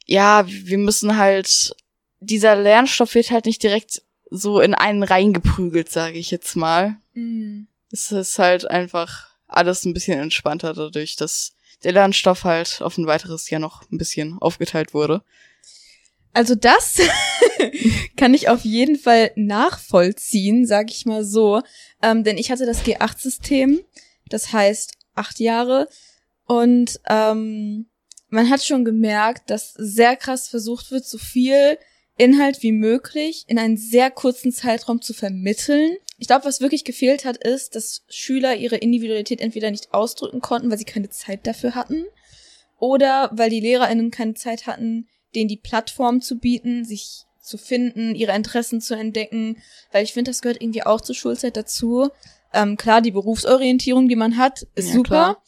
ja, 0.05 0.45
wir 0.47 0.77
müssen 0.77 1.17
halt, 1.17 1.75
dieser 2.19 2.55
Lernstoff 2.55 3.15
wird 3.15 3.31
halt 3.31 3.45
nicht 3.45 3.63
direkt 3.63 4.03
so 4.29 4.59
in 4.59 4.75
einen 4.75 5.03
reingeprügelt, 5.03 5.89
sage 5.91 6.19
ich 6.19 6.29
jetzt 6.29 6.55
mal. 6.55 6.97
Mm. 7.13 7.63
Es 7.91 8.11
ist 8.11 8.37
halt 8.37 8.69
einfach 8.69 9.29
alles 9.47 9.85
ein 9.85 9.93
bisschen 9.93 10.19
entspannter 10.19 10.73
dadurch, 10.73 11.15
dass 11.15 11.55
der 11.86 11.94
Lernstoff 11.94 12.44
halt 12.44 12.82
auf 12.82 12.98
ein 12.98 13.08
weiteres 13.08 13.50
Jahr 13.50 13.62
noch 13.62 13.89
ein 13.92 13.98
bisschen 13.98 14.38
aufgeteilt 14.39 14.94
wurde. 14.94 15.24
Also 16.34 16.56
das 16.56 16.98
kann 18.18 18.34
ich 18.34 18.50
auf 18.50 18.65
jeden 18.65 18.98
Fall 18.98 19.32
nachvollziehen, 19.36 20.65
sag 20.65 20.92
ich 20.92 21.06
mal 21.06 21.24
so. 21.24 21.62
Ähm, 22.01 22.25
denn 22.25 22.38
ich 22.38 22.51
hatte 22.51 22.65
das 22.65 22.84
G8-System, 22.84 23.82
das 24.27 24.51
heißt 24.51 24.94
acht 25.13 25.39
Jahre. 25.39 25.88
Und 26.46 27.00
ähm, 27.08 27.86
man 28.30 28.50
hat 28.50 28.63
schon 28.63 28.84
gemerkt, 28.84 29.50
dass 29.50 29.74
sehr 29.77 30.18
krass 30.18 30.50
versucht 30.50 30.92
wird, 30.92 31.06
so 31.06 31.18
viel 31.18 31.77
Inhalt 32.17 32.63
wie 32.63 32.72
möglich 32.72 33.43
in 33.48 33.60
einen 33.60 33.77
sehr 33.77 34.10
kurzen 34.12 34.51
Zeitraum 34.51 35.01
zu 35.01 35.13
vermitteln. 35.13 35.98
Ich 36.17 36.27
glaube, 36.27 36.45
was 36.45 36.62
wirklich 36.62 36.86
gefehlt 36.86 37.25
hat, 37.25 37.38
ist, 37.38 37.75
dass 37.75 38.03
Schüler 38.10 38.55
ihre 38.55 38.77
Individualität 38.77 39.41
entweder 39.41 39.69
nicht 39.72 39.93
ausdrücken 39.93 40.39
konnten, 40.39 40.72
weil 40.72 40.77
sie 40.77 40.86
keine 40.86 41.10
Zeit 41.10 41.45
dafür 41.45 41.75
hatten, 41.75 42.05
oder 42.79 43.29
weil 43.34 43.50
die 43.50 43.60
LehrerInnen 43.60 44.12
keine 44.12 44.34
Zeit 44.34 44.65
hatten, 44.67 45.07
denen 45.34 45.48
die 45.50 45.57
Plattform 45.57 46.22
zu 46.22 46.38
bieten, 46.38 46.86
sich 46.86 47.24
zu 47.41 47.57
finden, 47.57 48.15
ihre 48.15 48.36
Interessen 48.36 48.81
zu 48.81 48.95
entdecken, 48.95 49.57
weil 49.91 50.03
ich 50.03 50.13
finde, 50.13 50.31
das 50.31 50.41
gehört 50.41 50.62
irgendwie 50.62 50.84
auch 50.84 51.01
zur 51.01 51.15
Schulzeit 51.15 51.55
dazu. 51.57 52.10
Ähm, 52.53 52.75
klar, 52.77 53.01
die 53.01 53.12
Berufsorientierung, 53.12 54.07
die 54.07 54.15
man 54.15 54.38
hat, 54.38 54.65
ist 54.75 54.88
Ja, 54.88 54.93
super, 54.93 55.10
klar. 55.10 55.43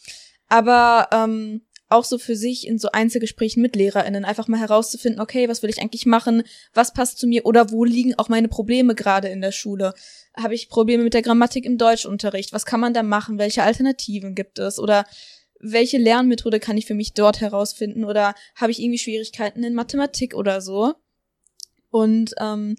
aber 0.50 1.07
ähm, 1.12 1.62
auch 1.89 2.03
so 2.03 2.17
für 2.17 2.36
sich 2.36 2.67
in 2.67 2.77
so 2.77 2.89
Einzelgesprächen 2.91 3.62
mit 3.62 3.75
LehrerInnen 3.75 4.25
einfach 4.25 4.48
mal 4.48 4.60
herauszufinden, 4.60 5.22
okay, 5.22 5.48
was 5.48 5.63
will 5.63 5.70
ich 5.70 5.82
eigentlich 5.82 6.06
machen, 6.06 6.44
was 6.74 6.94
passt 6.94 7.17
zu 7.17 7.27
mir 7.27 7.46
oder 7.46 7.72
wo 7.72 7.86
liegen 7.86 8.15
auch 8.15 8.29
meine 8.29 8.50
Probleme 8.50 8.94
gerade 8.94 9.29
in 9.29 9.41
der 9.41 9.51
Schule? 9.51 9.94
Habe 10.36 10.56
ich 10.56 10.70
Probleme 10.70 11.03
mit 11.03 11.13
der 11.13 11.22
Grammatik 11.22 11.65
im 11.65 11.77
Deutschunterricht? 11.77 12.51
Was 12.51 12.65
kann 12.65 12.79
man 12.79 12.94
da 12.94 13.03
machen? 13.03 13.38
Welche 13.38 13.63
Alternativen 13.63 14.36
gibt 14.36 14.60
es? 14.60 14.79
Oder 14.79 15.06
welche 15.60 15.98
Lernmethode 15.98 16.60
kann 16.60 16.77
ich 16.77 16.86
für 16.86 16.94
mich 16.94 17.13
dort 17.13 17.39
herausfinden? 17.39 18.03
Oder 18.03 18.36
habe 18.56 18.72
ich 18.72 18.82
irgendwie 18.82 19.00
Schwierigkeiten 19.00 19.63
in 19.63 19.74
Mathematik 19.74 20.36
oder 20.36 20.62
so? 20.62 20.94
Und 21.89 22.36
ähm, 22.39 22.75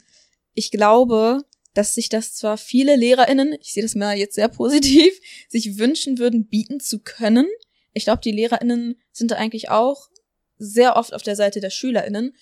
ich 0.54 0.70
glaube, 0.70 1.42
dass 1.74 1.94
sich 1.94 2.08
das 2.08 2.34
zwar 2.34 2.58
viele 2.58 2.96
LehrerInnen, 2.96 3.56
ich 3.60 3.72
sehe 3.72 3.82
das 3.82 3.94
mal 3.94 4.18
jetzt 4.18 4.34
sehr 4.34 4.48
positiv, 4.48 5.12
sich 5.48 5.78
wünschen 5.78 6.18
würden, 6.18 6.46
bieten 6.46 6.80
zu 6.80 6.98
können. 6.98 7.46
Ich 7.98 8.04
glaube, 8.04 8.22
die 8.22 8.32
LehrerInnen 8.32 8.96
sind 9.12 9.30
da 9.30 9.36
eigentlich 9.36 9.70
auch 9.70 10.08
sehr 10.56 10.96
oft 10.96 11.14
auf 11.14 11.22
der 11.22 11.36
Seite 11.36 11.60
der 11.60 11.70
SchülerInnen, 11.70 12.34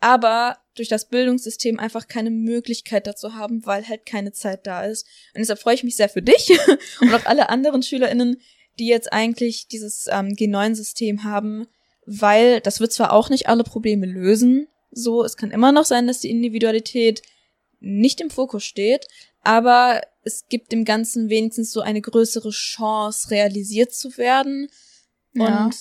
aber 0.00 0.58
durch 0.74 0.88
das 0.88 1.08
Bildungssystem 1.08 1.78
einfach 1.78 2.08
keine 2.08 2.30
Möglichkeit 2.30 3.06
dazu 3.06 3.34
haben, 3.34 3.66
weil 3.66 3.86
halt 3.86 4.06
keine 4.06 4.32
Zeit 4.32 4.66
da 4.66 4.84
ist. 4.84 5.06
Und 5.34 5.40
deshalb 5.40 5.60
freue 5.60 5.74
ich 5.74 5.84
mich 5.84 5.96
sehr 5.96 6.08
für 6.08 6.22
dich 6.22 6.50
und 7.00 7.14
auch 7.14 7.26
alle 7.26 7.50
anderen 7.50 7.82
SchülerInnen, 7.82 8.40
die 8.78 8.86
jetzt 8.86 9.12
eigentlich 9.12 9.68
dieses 9.68 10.06
ähm, 10.10 10.28
G9-System 10.28 11.24
haben, 11.24 11.66
weil 12.06 12.60
das 12.60 12.80
wird 12.80 12.92
zwar 12.92 13.12
auch 13.12 13.28
nicht 13.28 13.48
alle 13.48 13.62
Probleme 13.62 14.06
lösen, 14.06 14.68
so, 14.90 15.24
es 15.24 15.36
kann 15.36 15.50
immer 15.50 15.72
noch 15.72 15.84
sein, 15.84 16.06
dass 16.06 16.20
die 16.20 16.30
Individualität 16.30 17.22
nicht 17.78 18.20
im 18.20 18.30
Fokus 18.30 18.64
steht, 18.64 19.06
aber 19.42 20.00
es 20.22 20.48
gibt 20.48 20.72
dem 20.72 20.84
Ganzen 20.84 21.30
wenigstens 21.30 21.72
so 21.72 21.80
eine 21.80 22.00
größere 22.00 22.50
Chance, 22.50 23.30
realisiert 23.30 23.94
zu 23.94 24.18
werden. 24.18 24.68
Ja. 25.34 25.64
Und 25.64 25.76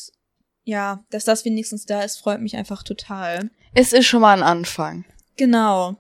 ja, 0.63 1.03
dass 1.09 1.25
das 1.25 1.45
wenigstens 1.45 1.85
da 1.85 2.01
ist, 2.01 2.17
freut 2.17 2.41
mich 2.41 2.55
einfach 2.55 2.83
total. 2.83 3.49
Es 3.73 3.93
ist 3.93 4.05
schon 4.05 4.21
mal 4.21 4.37
ein 4.37 4.43
Anfang. 4.43 5.05
Genau. 5.37 5.95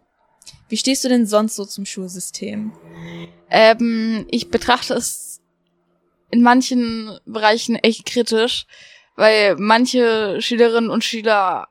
Wie 0.67 0.77
stehst 0.77 1.03
du 1.03 1.09
denn 1.09 1.25
sonst 1.25 1.55
so 1.55 1.65
zum 1.65 1.85
Schulsystem? 1.85 2.71
Ähm, 3.49 4.27
ich 4.29 4.49
betrachte 4.49 4.93
es 4.93 5.41
in 6.29 6.43
manchen 6.43 7.17
Bereichen 7.25 7.75
echt 7.75 8.05
kritisch, 8.05 8.67
weil 9.15 9.55
manche 9.57 10.41
Schülerinnen 10.41 10.89
und 10.89 11.03
Schüler 11.03 11.67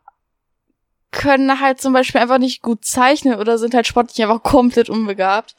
können 1.11 1.61
halt 1.61 1.80
zum 1.80 1.92
Beispiel 1.92 2.20
einfach 2.20 2.38
nicht 2.38 2.62
gut 2.62 2.85
zeichnen 2.85 3.38
oder 3.38 3.58
sind 3.58 3.75
halt 3.75 3.87
sportlich 3.87 4.23
einfach 4.23 4.42
komplett 4.42 4.90
unbegabt. 4.90 5.54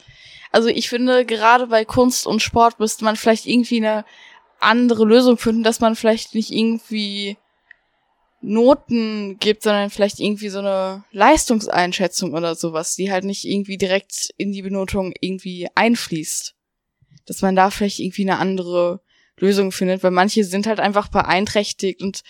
Also 0.52 0.68
ich 0.68 0.90
finde, 0.90 1.26
gerade 1.26 1.68
bei 1.68 1.86
Kunst 1.86 2.26
und 2.28 2.42
Sport 2.42 2.80
müsste 2.80 3.06
man 3.06 3.16
vielleicht 3.16 3.46
irgendwie 3.46 3.78
eine 3.78 4.04
andere 4.60 5.06
Lösung 5.06 5.38
finden, 5.38 5.64
dass 5.64 5.80
man 5.80 5.96
vielleicht 5.96 6.36
nicht 6.36 6.52
irgendwie 6.52 7.38
Noten 8.42 9.38
gibt, 9.40 9.64
sondern 9.64 9.90
vielleicht 9.90 10.20
irgendwie 10.20 10.50
so 10.50 10.60
eine 10.60 11.04
Leistungseinschätzung 11.12 12.34
oder 12.34 12.56
sowas, 12.56 12.96
die 12.96 13.12
halt 13.12 13.26
nicht 13.26 13.46
irgendwie 13.46 13.78
direkt 13.78 14.30
in 14.38 14.52
die 14.52 14.62
Benotung 14.62 15.14
irgendwie 15.20 15.68
einfließt. 15.76 16.56
Dass 17.26 17.42
man 17.42 17.56
da 17.56 17.70
vielleicht 17.70 18.00
irgendwie 18.00 18.24
eine 18.24 18.40
andere 18.40 19.02
Lösung 19.38 19.72
findet, 19.72 20.04
weil 20.04 20.12
manche 20.12 20.44
sind 20.44 20.68
halt 20.68 20.80
einfach 20.80 21.10
beeinträchtigt 21.10 22.02
und 22.02 22.24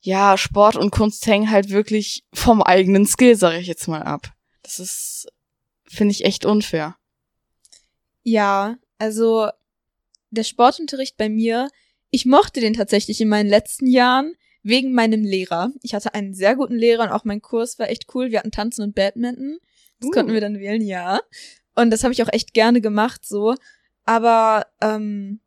ja, 0.00 0.36
Sport 0.36 0.76
und 0.76 0.90
Kunst 0.90 1.26
hängen 1.26 1.50
halt 1.50 1.70
wirklich 1.70 2.24
vom 2.32 2.60
eigenen 2.60 3.06
Skill, 3.06 3.36
sage 3.36 3.58
ich 3.58 3.68
jetzt 3.68 3.86
mal 3.86 4.02
ab. 4.02 4.32
Das 4.62 4.80
ist, 4.80 5.28
finde 5.84 6.12
ich, 6.12 6.24
echt 6.24 6.44
unfair. 6.44 6.96
Ja, 8.24 8.78
also 8.98 9.48
der 10.32 10.44
Sportunterricht 10.44 11.16
bei 11.16 11.28
mir, 11.28 11.68
ich 12.10 12.26
mochte 12.26 12.60
den 12.60 12.74
tatsächlich 12.74 13.20
in 13.20 13.28
meinen 13.28 13.48
letzten 13.48 13.86
Jahren 13.86 14.34
wegen 14.62 14.92
meinem 14.92 15.22
Lehrer. 15.24 15.72
Ich 15.82 15.94
hatte 15.94 16.14
einen 16.14 16.34
sehr 16.34 16.56
guten 16.56 16.76
Lehrer 16.76 17.04
und 17.04 17.10
auch 17.10 17.24
mein 17.24 17.42
Kurs 17.42 17.78
war 17.78 17.88
echt 17.88 18.06
cool. 18.14 18.30
Wir 18.30 18.38
hatten 18.38 18.50
Tanzen 18.50 18.82
und 18.82 18.94
Badminton. 18.94 19.58
Das 20.00 20.08
uh. 20.08 20.10
konnten 20.12 20.32
wir 20.32 20.40
dann 20.40 20.58
wählen, 20.58 20.82
ja. 20.82 21.20
Und 21.74 21.90
das 21.90 22.04
habe 22.04 22.12
ich 22.12 22.22
auch 22.22 22.32
echt 22.32 22.54
gerne 22.54 22.80
gemacht 22.80 23.24
so. 23.24 23.54
Aber 24.04 24.66
ähm, 24.80 25.40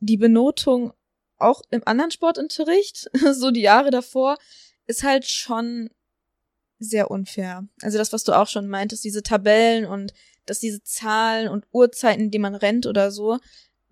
die 0.00 0.16
Benotung 0.16 0.92
auch 1.38 1.62
im 1.70 1.82
anderen 1.86 2.10
Sportunterricht, 2.10 3.10
so 3.32 3.50
die 3.50 3.60
Jahre 3.62 3.90
davor, 3.90 4.38
ist 4.86 5.02
halt 5.02 5.26
schon 5.26 5.90
sehr 6.78 7.10
unfair. 7.10 7.66
Also 7.80 7.98
das, 7.98 8.12
was 8.12 8.24
du 8.24 8.32
auch 8.32 8.48
schon 8.48 8.68
meintest, 8.68 9.04
diese 9.04 9.22
Tabellen 9.22 9.86
und 9.86 10.12
dass 10.46 10.58
diese 10.58 10.82
Zahlen 10.82 11.48
und 11.48 11.66
Uhrzeiten, 11.70 12.30
die 12.30 12.40
man 12.40 12.54
rennt 12.54 12.86
oder 12.86 13.10
so, 13.10 13.38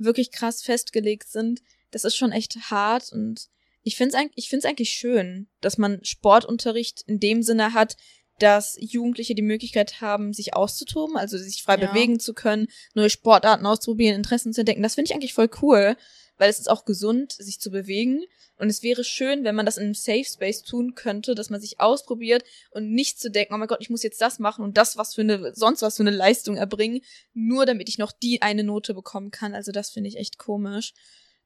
wirklich 0.00 0.32
krass 0.32 0.62
festgelegt 0.62 1.28
sind, 1.28 1.60
das 1.90 2.04
ist 2.04 2.16
schon 2.16 2.32
echt 2.32 2.70
hart 2.70 3.12
und 3.12 3.48
ich 3.82 3.96
finde 3.96 4.10
es 4.10 4.14
eigentlich, 4.14 4.32
ich 4.36 4.48
find's 4.48 4.66
eigentlich 4.66 4.90
schön, 4.90 5.48
dass 5.60 5.78
man 5.78 6.04
Sportunterricht 6.04 7.02
in 7.06 7.18
dem 7.18 7.42
Sinne 7.42 7.72
hat, 7.72 7.96
dass 8.38 8.76
Jugendliche 8.78 9.34
die 9.34 9.42
Möglichkeit 9.42 10.00
haben, 10.00 10.32
sich 10.32 10.54
auszutoben, 10.54 11.16
also 11.16 11.38
sich 11.38 11.62
frei 11.62 11.78
ja. 11.78 11.90
bewegen 11.90 12.20
zu 12.20 12.34
können, 12.34 12.68
neue 12.94 13.10
Sportarten 13.10 13.66
auszuprobieren, 13.66 14.16
Interessen 14.16 14.52
zu 14.52 14.62
entdecken. 14.62 14.82
Das 14.82 14.94
finde 14.94 15.10
ich 15.10 15.14
eigentlich 15.14 15.34
voll 15.34 15.50
cool, 15.62 15.96
weil 16.40 16.48
es 16.48 16.58
ist 16.58 16.70
auch 16.70 16.86
gesund, 16.86 17.32
sich 17.32 17.60
zu 17.60 17.70
bewegen. 17.70 18.24
Und 18.56 18.70
es 18.70 18.82
wäre 18.82 19.04
schön, 19.04 19.44
wenn 19.44 19.54
man 19.54 19.66
das 19.66 19.76
in 19.76 19.84
einem 19.84 19.94
Safe 19.94 20.24
Space 20.24 20.62
tun 20.62 20.94
könnte, 20.94 21.34
dass 21.34 21.50
man 21.50 21.60
sich 21.60 21.80
ausprobiert 21.80 22.44
und 22.70 22.90
nicht 22.90 23.20
zu 23.20 23.30
denken, 23.30 23.52
oh 23.52 23.58
mein 23.58 23.68
Gott, 23.68 23.82
ich 23.82 23.90
muss 23.90 24.02
jetzt 24.02 24.22
das 24.22 24.38
machen 24.38 24.64
und 24.64 24.78
das 24.78 24.96
was 24.96 25.14
für 25.14 25.20
eine, 25.20 25.54
sonst 25.54 25.82
was 25.82 25.98
für 25.98 26.02
eine 26.02 26.10
Leistung 26.10 26.56
erbringen, 26.56 27.02
nur 27.34 27.66
damit 27.66 27.90
ich 27.90 27.98
noch 27.98 28.10
die 28.10 28.40
eine 28.40 28.64
Note 28.64 28.94
bekommen 28.94 29.30
kann. 29.30 29.54
Also 29.54 29.70
das 29.70 29.90
finde 29.90 30.08
ich 30.08 30.16
echt 30.16 30.38
komisch. 30.38 30.94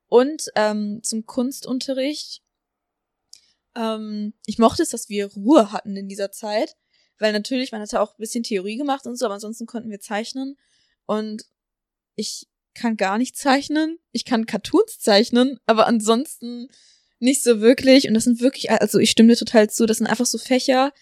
Und 0.07 0.53
ähm, 0.55 1.01
zum 1.03 1.27
Kunstunterricht. 1.27 2.43
Ähm, 3.75 4.33
ich 4.47 4.59
mochte 4.59 4.85
es, 4.85 4.91
dass 4.91 5.09
wir 5.09 5.27
Ruhe 5.27 5.73
hatten 5.73 5.97
in 5.97 6.09
dieser 6.09 6.31
Zeit, 6.31 6.77
weil 7.19 7.33
natürlich, 7.33 7.73
man 7.73 7.81
hatte 7.81 8.01
auch 8.01 8.13
ein 8.13 8.21
bisschen 8.21 8.45
Theorie 8.45 8.77
gemacht 8.77 9.07
und 9.07 9.17
so, 9.17 9.25
aber 9.25 9.35
ansonsten 9.35 9.67
konnten 9.67 9.91
wir 9.91 9.99
zeichnen. 9.99 10.57
Und 11.07 11.47
ich 12.15 12.47
kann 12.75 12.97
gar 12.97 13.19
nicht 13.19 13.37
zeichnen. 13.37 13.99
Ich 14.13 14.25
kann 14.25 14.47
Cartoons 14.47 14.99
zeichnen, 14.99 15.59
aber 15.67 15.87
ansonsten 15.87 16.69
nicht 17.19 17.43
so 17.43 17.61
wirklich. 17.61 18.07
Und 18.07 18.15
das 18.15 18.25
sind 18.25 18.41
wirklich, 18.41 18.71
also 18.71 18.99
ich 18.99 19.11
stimme 19.11 19.31
dir 19.31 19.39
total 19.39 19.71
zu, 19.71 19.87
das 19.87 19.99
sind 19.99 20.07
einfach 20.07 20.27
so 20.27 20.39
Fächer, 20.39 20.93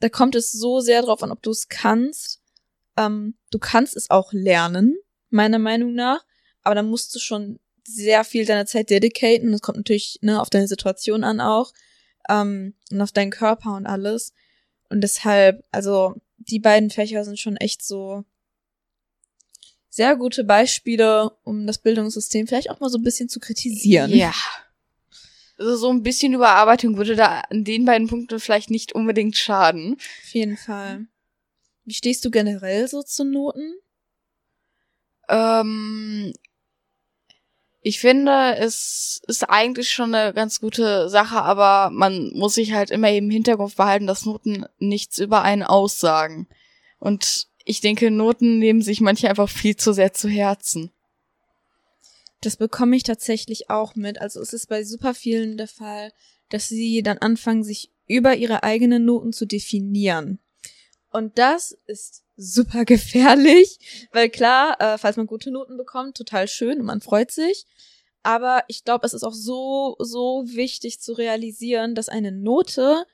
da 0.00 0.08
kommt 0.08 0.34
es 0.34 0.52
so 0.52 0.80
sehr 0.80 1.02
drauf 1.02 1.22
an, 1.22 1.30
ob 1.30 1.42
du 1.42 1.50
es 1.50 1.68
kannst. 1.68 2.42
Ähm, 2.96 3.36
du 3.50 3.58
kannst 3.58 3.96
es 3.96 4.10
auch 4.10 4.32
lernen, 4.32 4.96
meiner 5.30 5.58
Meinung 5.58 5.94
nach, 5.94 6.24
aber 6.62 6.74
dann 6.74 6.88
musst 6.88 7.14
du 7.14 7.18
schon 7.18 7.58
sehr 7.86 8.24
viel 8.24 8.44
deiner 8.44 8.66
Zeit 8.66 8.90
dedicaten. 8.90 9.52
Das 9.52 9.62
kommt 9.62 9.78
natürlich 9.78 10.18
ne, 10.22 10.40
auf 10.40 10.50
deine 10.50 10.68
Situation 10.68 11.24
an 11.24 11.40
auch 11.40 11.72
ähm, 12.28 12.74
und 12.90 13.00
auf 13.00 13.12
deinen 13.12 13.30
Körper 13.30 13.74
und 13.74 13.86
alles. 13.86 14.32
Und 14.88 15.00
deshalb, 15.00 15.64
also 15.70 16.14
die 16.36 16.60
beiden 16.60 16.90
Fächer 16.90 17.24
sind 17.24 17.38
schon 17.38 17.56
echt 17.56 17.84
so 17.84 18.24
sehr 19.96 20.14
gute 20.16 20.44
Beispiele, 20.44 21.32
um 21.42 21.66
das 21.66 21.78
Bildungssystem 21.78 22.46
vielleicht 22.46 22.68
auch 22.68 22.80
mal 22.80 22.90
so 22.90 22.98
ein 22.98 23.02
bisschen 23.02 23.30
zu 23.30 23.40
kritisieren. 23.40 24.10
Ja. 24.10 24.34
Also 25.58 25.74
so 25.76 25.88
ein 25.88 26.02
bisschen 26.02 26.34
Überarbeitung 26.34 26.98
würde 26.98 27.16
da 27.16 27.40
an 27.48 27.64
den 27.64 27.86
beiden 27.86 28.06
Punkten 28.06 28.38
vielleicht 28.38 28.68
nicht 28.68 28.92
unbedingt 28.92 29.38
schaden. 29.38 29.94
Auf 29.94 30.34
jeden 30.34 30.58
Fall. 30.58 31.06
Wie 31.86 31.94
stehst 31.94 32.26
du 32.26 32.30
generell 32.30 32.86
so 32.88 33.02
zu 33.02 33.24
Noten? 33.24 33.72
Ähm, 35.30 36.34
ich 37.80 37.98
finde, 37.98 38.54
es 38.58 39.22
ist 39.26 39.44
eigentlich 39.44 39.88
schon 39.88 40.14
eine 40.14 40.34
ganz 40.34 40.60
gute 40.60 41.08
Sache, 41.08 41.40
aber 41.40 41.88
man 41.90 42.32
muss 42.34 42.56
sich 42.56 42.74
halt 42.74 42.90
immer 42.90 43.10
im 43.10 43.30
Hinterkopf 43.30 43.76
behalten, 43.76 44.06
dass 44.06 44.26
Noten 44.26 44.66
nichts 44.78 45.18
über 45.18 45.40
einen 45.40 45.62
aussagen. 45.62 46.48
Und 46.98 47.48
ich 47.66 47.80
denke, 47.80 48.10
Noten 48.12 48.58
nehmen 48.60 48.80
sich 48.80 49.00
manche 49.00 49.28
einfach 49.28 49.50
viel 49.50 49.76
zu 49.76 49.92
sehr 49.92 50.14
zu 50.14 50.28
Herzen. 50.28 50.92
Das 52.40 52.56
bekomme 52.56 52.96
ich 52.96 53.02
tatsächlich 53.02 53.70
auch 53.70 53.96
mit. 53.96 54.20
Also 54.20 54.40
es 54.40 54.52
ist 54.52 54.68
bei 54.68 54.84
super 54.84 55.14
vielen 55.14 55.56
der 55.56 55.66
Fall, 55.66 56.12
dass 56.48 56.68
sie 56.68 57.02
dann 57.02 57.18
anfangen, 57.18 57.64
sich 57.64 57.90
über 58.06 58.36
ihre 58.36 58.62
eigenen 58.62 59.04
Noten 59.04 59.32
zu 59.32 59.46
definieren. 59.46 60.38
Und 61.10 61.38
das 61.38 61.76
ist 61.86 62.22
super 62.36 62.84
gefährlich, 62.86 64.08
weil 64.12 64.30
klar, 64.30 64.80
äh, 64.80 64.96
falls 64.96 65.16
man 65.16 65.26
gute 65.26 65.50
Noten 65.50 65.76
bekommt, 65.76 66.16
total 66.16 66.46
schön 66.46 66.78
und 66.78 66.86
man 66.86 67.00
freut 67.00 67.32
sich. 67.32 67.66
Aber 68.22 68.62
ich 68.68 68.84
glaube, 68.84 69.06
es 69.06 69.12
ist 69.14 69.24
auch 69.24 69.34
so, 69.34 69.96
so 69.98 70.44
wichtig 70.46 71.00
zu 71.00 71.14
realisieren, 71.14 71.96
dass 71.96 72.08
eine 72.08 72.30
Note 72.30 73.06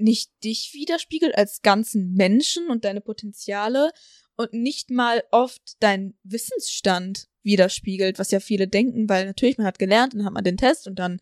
nicht 0.00 0.30
dich 0.44 0.70
widerspiegelt 0.74 1.36
als 1.36 1.62
ganzen 1.62 2.14
Menschen 2.14 2.68
und 2.68 2.84
deine 2.84 3.00
Potenziale 3.00 3.92
und 4.36 4.52
nicht 4.52 4.90
mal 4.90 5.22
oft 5.30 5.62
deinen 5.80 6.18
Wissensstand 6.22 7.28
widerspiegelt, 7.42 8.18
was 8.18 8.30
ja 8.30 8.40
viele 8.40 8.68
denken, 8.68 9.08
weil 9.08 9.26
natürlich 9.26 9.58
man 9.58 9.66
hat 9.66 9.78
gelernt, 9.78 10.14
dann 10.14 10.24
hat 10.24 10.32
man 10.32 10.44
den 10.44 10.56
Test 10.56 10.86
und 10.86 10.98
dann 10.98 11.20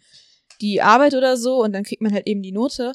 die 0.61 0.83
Arbeit 0.83 1.15
oder 1.15 1.37
so 1.37 1.63
und 1.63 1.73
dann 1.73 1.85
kriegt 1.85 2.03
man 2.03 2.13
halt 2.13 2.27
eben 2.27 2.43
die 2.43 2.53
Note. 2.53 2.93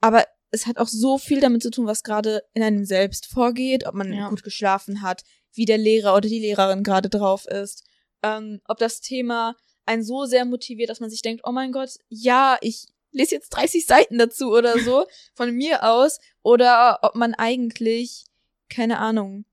Aber 0.00 0.24
es 0.50 0.66
hat 0.66 0.78
auch 0.78 0.88
so 0.88 1.18
viel 1.18 1.40
damit 1.40 1.62
zu 1.62 1.70
tun, 1.70 1.86
was 1.86 2.02
gerade 2.02 2.42
in 2.54 2.62
einem 2.62 2.84
selbst 2.84 3.26
vorgeht, 3.26 3.86
ob 3.86 3.94
man 3.94 4.12
ja. 4.12 4.28
gut 4.28 4.42
geschlafen 4.42 5.02
hat, 5.02 5.22
wie 5.52 5.64
der 5.64 5.78
Lehrer 5.78 6.16
oder 6.16 6.28
die 6.28 6.40
Lehrerin 6.40 6.82
gerade 6.82 7.08
drauf 7.08 7.46
ist, 7.46 7.84
ähm, 8.22 8.60
ob 8.66 8.78
das 8.78 9.00
Thema 9.00 9.56
einen 9.86 10.02
so 10.02 10.24
sehr 10.24 10.44
motiviert, 10.44 10.90
dass 10.90 11.00
man 11.00 11.10
sich 11.10 11.22
denkt, 11.22 11.42
oh 11.44 11.52
mein 11.52 11.72
Gott, 11.72 11.90
ja, 12.08 12.56
ich 12.60 12.86
lese 13.14 13.34
jetzt 13.34 13.50
30 13.50 13.86
Seiten 13.86 14.18
dazu 14.18 14.50
oder 14.52 14.78
so 14.78 15.06
von 15.34 15.52
mir 15.52 15.84
aus. 15.84 16.18
Oder 16.42 16.98
ob 17.02 17.14
man 17.14 17.34
eigentlich 17.34 18.24
keine 18.68 18.98
Ahnung 18.98 19.44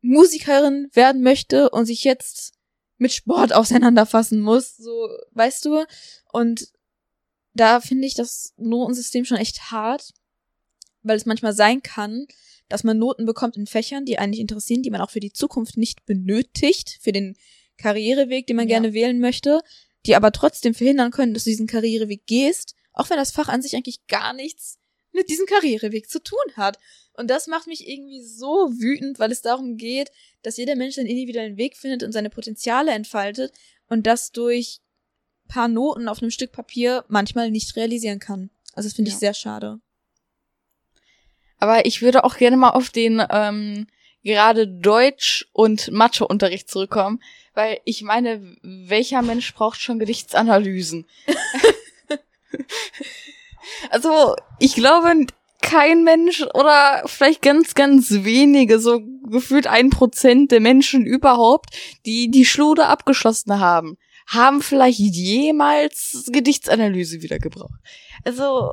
Musikerin 0.00 0.88
werden 0.92 1.22
möchte 1.22 1.70
und 1.70 1.86
sich 1.86 2.04
jetzt 2.04 2.54
mit 2.98 3.12
Sport 3.12 3.52
auseinanderfassen 3.54 4.40
muss, 4.40 4.76
so 4.76 5.08
weißt 5.32 5.64
du? 5.64 5.84
Und 6.32 6.68
da 7.54 7.80
finde 7.80 8.06
ich 8.06 8.14
das 8.14 8.54
Notensystem 8.56 9.24
schon 9.24 9.38
echt 9.38 9.70
hart, 9.70 10.12
weil 11.02 11.16
es 11.16 11.26
manchmal 11.26 11.54
sein 11.54 11.82
kann, 11.82 12.26
dass 12.68 12.84
man 12.84 12.98
Noten 12.98 13.26
bekommt 13.26 13.56
in 13.56 13.66
Fächern, 13.66 14.04
die 14.04 14.18
einen 14.18 14.30
nicht 14.30 14.40
interessieren, 14.40 14.82
die 14.82 14.90
man 14.90 15.00
auch 15.00 15.10
für 15.10 15.20
die 15.20 15.32
Zukunft 15.32 15.76
nicht 15.76 16.04
benötigt, 16.04 16.98
für 17.00 17.12
den 17.12 17.36
Karriereweg, 17.78 18.46
den 18.46 18.56
man 18.56 18.68
ja. 18.68 18.74
gerne 18.78 18.92
wählen 18.92 19.20
möchte, 19.20 19.60
die 20.04 20.16
aber 20.16 20.32
trotzdem 20.32 20.74
verhindern 20.74 21.10
können, 21.10 21.34
dass 21.34 21.44
du 21.44 21.50
diesen 21.50 21.66
Karriereweg 21.66 22.26
gehst 22.26 22.74
auch 22.96 23.10
wenn 23.10 23.18
das 23.18 23.30
Fach 23.30 23.48
an 23.48 23.62
sich 23.62 23.76
eigentlich 23.76 24.06
gar 24.08 24.32
nichts 24.32 24.78
mit 25.12 25.28
diesem 25.28 25.46
Karriereweg 25.46 26.10
zu 26.10 26.20
tun 26.22 26.38
hat. 26.56 26.78
Und 27.12 27.28
das 27.28 27.46
macht 27.46 27.66
mich 27.66 27.88
irgendwie 27.88 28.22
so 28.22 28.70
wütend, 28.72 29.18
weil 29.18 29.30
es 29.30 29.42
darum 29.42 29.76
geht, 29.76 30.10
dass 30.42 30.56
jeder 30.56 30.76
Mensch 30.76 30.96
seinen 30.96 31.06
individuellen 31.06 31.56
Weg 31.56 31.76
findet 31.76 32.02
und 32.02 32.12
seine 32.12 32.30
Potenziale 32.30 32.92
entfaltet 32.92 33.52
und 33.88 34.06
das 34.06 34.32
durch 34.32 34.80
paar 35.48 35.68
Noten 35.68 36.08
auf 36.08 36.20
einem 36.20 36.30
Stück 36.30 36.52
Papier 36.52 37.04
manchmal 37.08 37.50
nicht 37.50 37.76
realisieren 37.76 38.18
kann. 38.18 38.50
Also 38.74 38.88
das 38.88 38.96
finde 38.96 39.10
ich 39.10 39.16
sehr 39.16 39.32
schade. 39.34 39.80
Aber 41.58 41.86
ich 41.86 42.02
würde 42.02 42.24
auch 42.24 42.36
gerne 42.36 42.56
mal 42.56 42.70
auf 42.70 42.90
den 42.90 43.22
ähm, 43.30 43.86
gerade 44.22 44.66
Deutsch- 44.66 45.48
und 45.52 45.90
Matheunterricht 45.90 46.68
zurückkommen, 46.68 47.22
weil 47.54 47.80
ich 47.84 48.02
meine, 48.02 48.56
welcher 48.62 49.22
Mensch 49.22 49.54
braucht 49.54 49.80
schon 49.80 49.98
Gedichtsanalysen? 49.98 51.06
also, 53.90 54.34
ich 54.58 54.74
glaube, 54.74 55.26
kein 55.62 56.04
Mensch 56.04 56.42
oder 56.54 57.02
vielleicht 57.06 57.42
ganz, 57.42 57.74
ganz 57.74 58.10
wenige, 58.10 58.78
so 58.78 59.00
gefühlt 59.28 59.66
ein 59.66 59.90
Prozent 59.90 60.52
der 60.52 60.60
Menschen 60.60 61.04
überhaupt, 61.04 61.70
die 62.04 62.30
die 62.30 62.44
Schlude 62.44 62.86
abgeschlossen 62.86 63.58
haben, 63.58 63.96
haben 64.26 64.62
vielleicht 64.62 64.98
jemals 64.98 66.28
Gedichtsanalyse 66.32 67.22
wieder 67.22 67.38
gebraucht. 67.38 67.80
Also, 68.24 68.70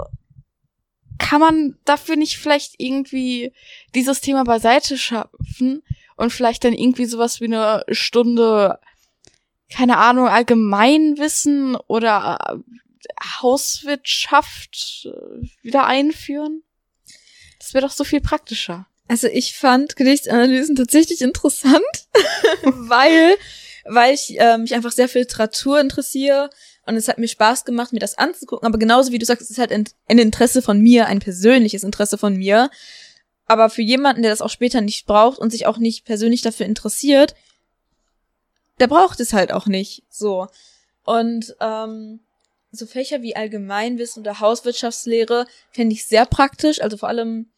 kann 1.18 1.40
man 1.40 1.78
dafür 1.86 2.16
nicht 2.16 2.38
vielleicht 2.38 2.76
irgendwie 2.78 3.54
dieses 3.96 4.22
Thema 4.22 4.44
beiseite 4.44 4.98
schaffen 4.98 5.84
und 6.16 6.32
vielleicht 6.32 6.64
dann 6.64 6.74
irgendwie 6.74 7.06
sowas 7.06 7.40
wie 7.42 7.46
eine 7.46 7.84
Stunde, 7.90 8.80
keine 9.72 9.98
Ahnung, 9.98 10.28
Allgemeinwissen 10.28 11.76
oder 11.88 12.62
Hauswirtschaft 13.42 15.08
äh, 15.08 15.48
wieder 15.62 15.86
einführen? 15.86 16.64
Das 17.60 17.74
wäre 17.74 17.86
doch 17.86 17.94
so 17.94 18.04
viel 18.04 18.22
praktischer. 18.22 18.88
Also 19.08 19.28
ich 19.28 19.56
fand 19.56 19.96
Gedichtsanalysen 19.96 20.76
tatsächlich 20.76 21.22
interessant, 21.22 21.84
weil 22.64 23.36
weil 23.86 24.14
ich 24.14 24.40
äh, 24.40 24.58
mich 24.58 24.74
einfach 24.74 24.92
sehr 24.92 25.10
für 25.10 25.20
Literatur 25.20 25.80
interessiere 25.80 26.50
und 26.86 26.96
es 26.96 27.08
hat 27.08 27.18
mir 27.18 27.28
Spaß 27.28 27.66
gemacht, 27.66 27.94
mir 27.94 28.00
das 28.00 28.18
anzugucken, 28.18 28.66
aber 28.66 28.78
genauso 28.78 29.12
wie 29.12 29.20
du 29.20 29.26
sagst, 29.26 29.42
es 29.42 29.52
ist 29.52 29.58
halt 29.58 29.72
ein 29.72 29.88
Interesse 30.08 30.62
von 30.62 30.80
mir, 30.80 31.08
ein 31.08 31.20
persönliches 31.20 31.84
Interesse 31.84 32.18
von 32.18 32.36
mir. 32.36 32.70
Aber 33.46 33.70
für 33.70 33.82
jemanden, 33.82 34.22
der 34.22 34.32
das 34.32 34.42
auch 34.42 34.50
später 34.50 34.82
nicht 34.82 35.06
braucht 35.06 35.38
und 35.38 35.52
sich 35.52 35.66
auch 35.66 35.78
nicht 35.78 36.06
persönlich 36.06 36.42
dafür 36.42 36.66
interessiert, 36.66 37.36
der 38.80 38.88
braucht 38.88 39.20
es 39.20 39.34
halt 39.34 39.52
auch 39.52 39.66
nicht. 39.66 40.04
So. 40.10 40.48
Und 41.04 41.56
ähm, 41.60 42.22
so 42.76 42.88
Fächer 42.88 43.22
wie 43.22 43.36
Allgemeinwissen 43.36 44.22
oder 44.22 44.40
Hauswirtschaftslehre 44.40 45.46
fände 45.72 45.94
ich 45.94 46.06
sehr 46.06 46.26
praktisch. 46.26 46.82
Also 46.82 46.98
vor 46.98 47.08
allem 47.08 47.52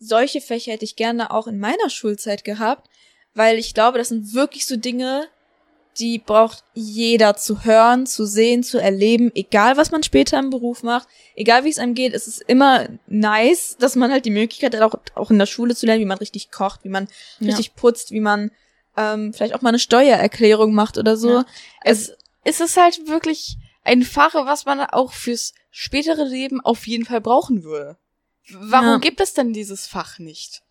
solche 0.00 0.40
Fächer 0.40 0.72
hätte 0.72 0.84
ich 0.84 0.96
gerne 0.96 1.30
auch 1.30 1.46
in 1.46 1.58
meiner 1.58 1.88
Schulzeit 1.90 2.44
gehabt, 2.44 2.90
weil 3.34 3.56
ich 3.56 3.72
glaube, 3.72 3.98
das 3.98 4.08
sind 4.08 4.34
wirklich 4.34 4.66
so 4.66 4.76
Dinge, 4.76 5.28
die 6.00 6.18
braucht 6.18 6.64
jeder 6.74 7.36
zu 7.36 7.64
hören, 7.64 8.06
zu 8.06 8.24
sehen, 8.24 8.62
zu 8.62 8.78
erleben, 8.78 9.30
egal 9.34 9.76
was 9.76 9.90
man 9.90 10.02
später 10.02 10.38
im 10.38 10.50
Beruf 10.50 10.82
macht, 10.82 11.08
egal 11.36 11.64
wie 11.64 11.70
es 11.70 11.78
einem 11.78 11.94
geht, 11.94 12.14
es 12.14 12.26
ist 12.26 12.42
immer 12.46 12.88
nice, 13.06 13.76
dass 13.78 13.96
man 13.96 14.10
halt 14.10 14.24
die 14.24 14.30
Möglichkeit 14.30 14.74
hat, 14.74 14.82
auch, 14.82 14.98
auch 15.14 15.30
in 15.30 15.38
der 15.38 15.46
Schule 15.46 15.76
zu 15.76 15.86
lernen, 15.86 16.00
wie 16.00 16.06
man 16.06 16.18
richtig 16.18 16.50
kocht, 16.50 16.84
wie 16.84 16.88
man 16.88 17.08
ja. 17.38 17.48
richtig 17.48 17.76
putzt, 17.76 18.10
wie 18.10 18.20
man 18.20 18.50
ähm, 18.96 19.32
vielleicht 19.32 19.54
auch 19.54 19.62
mal 19.62 19.70
eine 19.70 19.78
Steuererklärung 19.78 20.72
macht 20.72 20.98
oder 20.98 21.16
so. 21.16 21.30
Ja. 21.30 21.46
Es, 21.82 22.12
es 22.44 22.60
ist 22.60 22.76
halt 22.76 23.06
wirklich 23.08 23.56
ein 23.88 24.02
Fach, 24.02 24.34
was 24.34 24.64
man 24.66 24.80
auch 24.80 25.12
fürs 25.12 25.54
spätere 25.70 26.24
Leben 26.24 26.60
auf 26.60 26.86
jeden 26.86 27.04
Fall 27.04 27.20
brauchen 27.20 27.64
würde. 27.64 27.98
Warum 28.50 28.86
ja. 28.86 28.98
gibt 28.98 29.20
es 29.20 29.34
denn 29.34 29.52
dieses 29.52 29.86
Fach 29.86 30.18
nicht? 30.18 30.62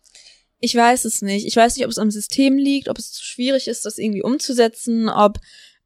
Ich 0.60 0.74
weiß 0.74 1.04
es 1.04 1.22
nicht. 1.22 1.46
Ich 1.46 1.54
weiß 1.54 1.76
nicht, 1.76 1.84
ob 1.84 1.90
es 1.90 1.98
am 1.98 2.10
System 2.10 2.58
liegt, 2.58 2.88
ob 2.88 2.98
es 2.98 3.12
zu 3.12 3.22
schwierig 3.24 3.68
ist, 3.68 3.84
das 3.84 3.98
irgendwie 3.98 4.22
umzusetzen, 4.22 5.08
ob 5.08 5.38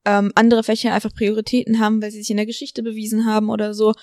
ähm, 0.04 0.32
andere 0.34 0.62
Fächer 0.62 0.94
einfach 0.94 1.14
Prioritäten 1.14 1.78
haben, 1.78 2.00
weil 2.00 2.10
sie 2.10 2.18
sich 2.18 2.30
in 2.30 2.38
der 2.38 2.46
Geschichte 2.46 2.82
bewiesen 2.82 3.26
haben 3.26 3.50
oder 3.50 3.74
so. 3.74 3.94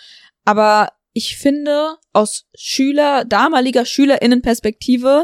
Aber 0.45 0.91
ich 1.13 1.37
finde, 1.37 1.97
aus 2.13 2.47
Schüler, 2.55 3.25
damaliger 3.25 3.85
SchülerInnenperspektive, 3.85 5.23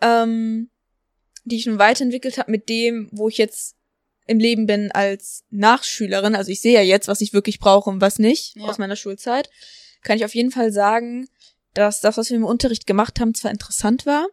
ähm, 0.00 0.70
die 1.44 1.56
ich 1.56 1.62
schon 1.64 1.78
weiterentwickelt 1.78 2.38
habe 2.38 2.50
mit 2.50 2.68
dem, 2.68 3.08
wo 3.12 3.28
ich 3.28 3.38
jetzt 3.38 3.76
im 4.26 4.38
Leben 4.38 4.66
bin 4.66 4.90
als 4.92 5.44
Nachschülerin, 5.50 6.34
also 6.34 6.50
ich 6.50 6.60
sehe 6.60 6.74
ja 6.74 6.80
jetzt, 6.80 7.08
was 7.08 7.20
ich 7.20 7.32
wirklich 7.32 7.58
brauche 7.58 7.90
und 7.90 8.00
was 8.00 8.18
nicht 8.18 8.56
ja. 8.56 8.64
aus 8.64 8.78
meiner 8.78 8.96
Schulzeit, 8.96 9.50
kann 10.02 10.16
ich 10.16 10.24
auf 10.24 10.34
jeden 10.34 10.50
Fall 10.50 10.72
sagen, 10.72 11.28
dass 11.74 12.00
das, 12.00 12.16
was 12.16 12.30
wir 12.30 12.36
im 12.36 12.44
Unterricht 12.44 12.86
gemacht 12.86 13.20
haben, 13.20 13.34
zwar 13.34 13.50
interessant 13.50 14.06
war, 14.06 14.26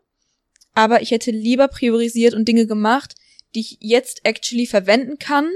aber 0.74 1.02
ich 1.02 1.12
hätte 1.12 1.32
lieber 1.32 1.68
priorisiert 1.68 2.34
und 2.34 2.48
Dinge 2.48 2.68
gemacht, 2.68 3.16
die 3.54 3.62
ich 3.62 3.78
jetzt 3.82 4.22
actually 4.24 4.66
verwenden 4.66 5.20
kann, 5.20 5.50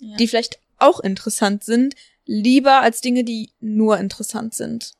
ja. 0.00 0.16
die 0.16 0.28
vielleicht 0.28 0.58
auch 0.78 1.00
interessant 1.00 1.64
sind, 1.64 1.94
lieber 2.26 2.82
als 2.82 3.00
Dinge, 3.00 3.24
die 3.24 3.50
nur 3.60 3.98
interessant 3.98 4.54
sind. 4.54 4.92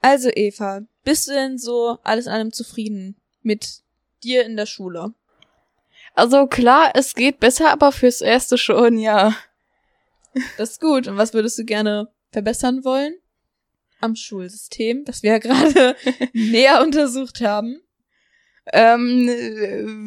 Also 0.00 0.30
Eva, 0.34 0.82
bist 1.04 1.28
du 1.28 1.32
denn 1.32 1.58
so 1.58 1.98
alles 2.02 2.26
in 2.26 2.32
allem 2.32 2.52
zufrieden 2.52 3.16
mit 3.42 3.82
dir 4.24 4.44
in 4.44 4.56
der 4.56 4.66
Schule? 4.66 5.12
Also 6.20 6.46
klar, 6.46 6.90
es 6.94 7.14
geht 7.14 7.40
besser, 7.40 7.70
aber 7.70 7.92
fürs 7.92 8.20
erste 8.20 8.58
schon, 8.58 8.98
ja. 8.98 9.34
Das 10.58 10.72
ist 10.72 10.80
gut. 10.80 11.08
Und 11.08 11.16
was 11.16 11.32
würdest 11.32 11.58
du 11.58 11.64
gerne 11.64 12.08
verbessern 12.30 12.84
wollen? 12.84 13.14
Am 14.00 14.14
Schulsystem, 14.14 15.04
das 15.06 15.22
wir 15.22 15.32
ja 15.32 15.38
gerade 15.38 15.96
näher 16.34 16.82
untersucht 16.82 17.40
haben 17.40 17.80
ähm, 18.72 19.28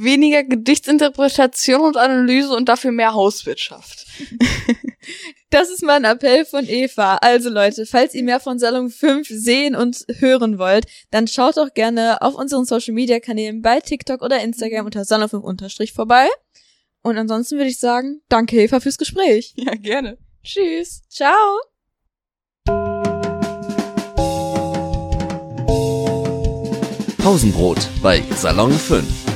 weniger 0.04 0.44
Gedichtsinterpretation 0.44 1.82
und 1.82 1.98
Analyse 1.98 2.54
und 2.54 2.70
dafür 2.70 2.92
mehr 2.92 3.14
Hauswirtschaft. 3.14 4.06
Das 5.54 5.70
ist 5.70 5.84
mein 5.84 6.04
Appell 6.04 6.46
von 6.46 6.68
Eva. 6.68 7.18
Also 7.18 7.52
Leute, 7.52 7.86
falls 7.86 8.16
ihr 8.16 8.24
mehr 8.24 8.40
von 8.40 8.58
Salon 8.58 8.90
5 8.90 9.28
sehen 9.30 9.76
und 9.76 10.04
hören 10.18 10.58
wollt, 10.58 10.86
dann 11.12 11.28
schaut 11.28 11.58
doch 11.58 11.76
gerne 11.76 12.24
auf 12.24 12.34
unseren 12.34 12.66
Social 12.66 12.96
Media 12.96 13.20
Kanälen 13.20 13.62
bei 13.62 13.80
TikTok 13.80 14.24
oder 14.24 14.42
Instagram 14.42 14.88
unter 14.88 15.06
Salon 15.06 15.30
5 15.30 15.44
unterstrich 15.44 15.94
vorbei. 15.94 16.28
Und 17.04 17.20
ansonsten 17.20 17.58
würde 17.58 17.70
ich 17.70 17.78
sagen, 17.78 18.24
danke 18.30 18.64
Eva 18.64 18.80
fürs 18.80 18.98
Gespräch. 18.98 19.54
Ja, 19.56 19.76
gerne. 19.76 20.18
Tschüss. 20.44 21.04
Ciao. 21.08 21.60
Pausenbrot 27.20 27.88
bei 28.02 28.24
Salon 28.36 28.72
5. 28.72 29.33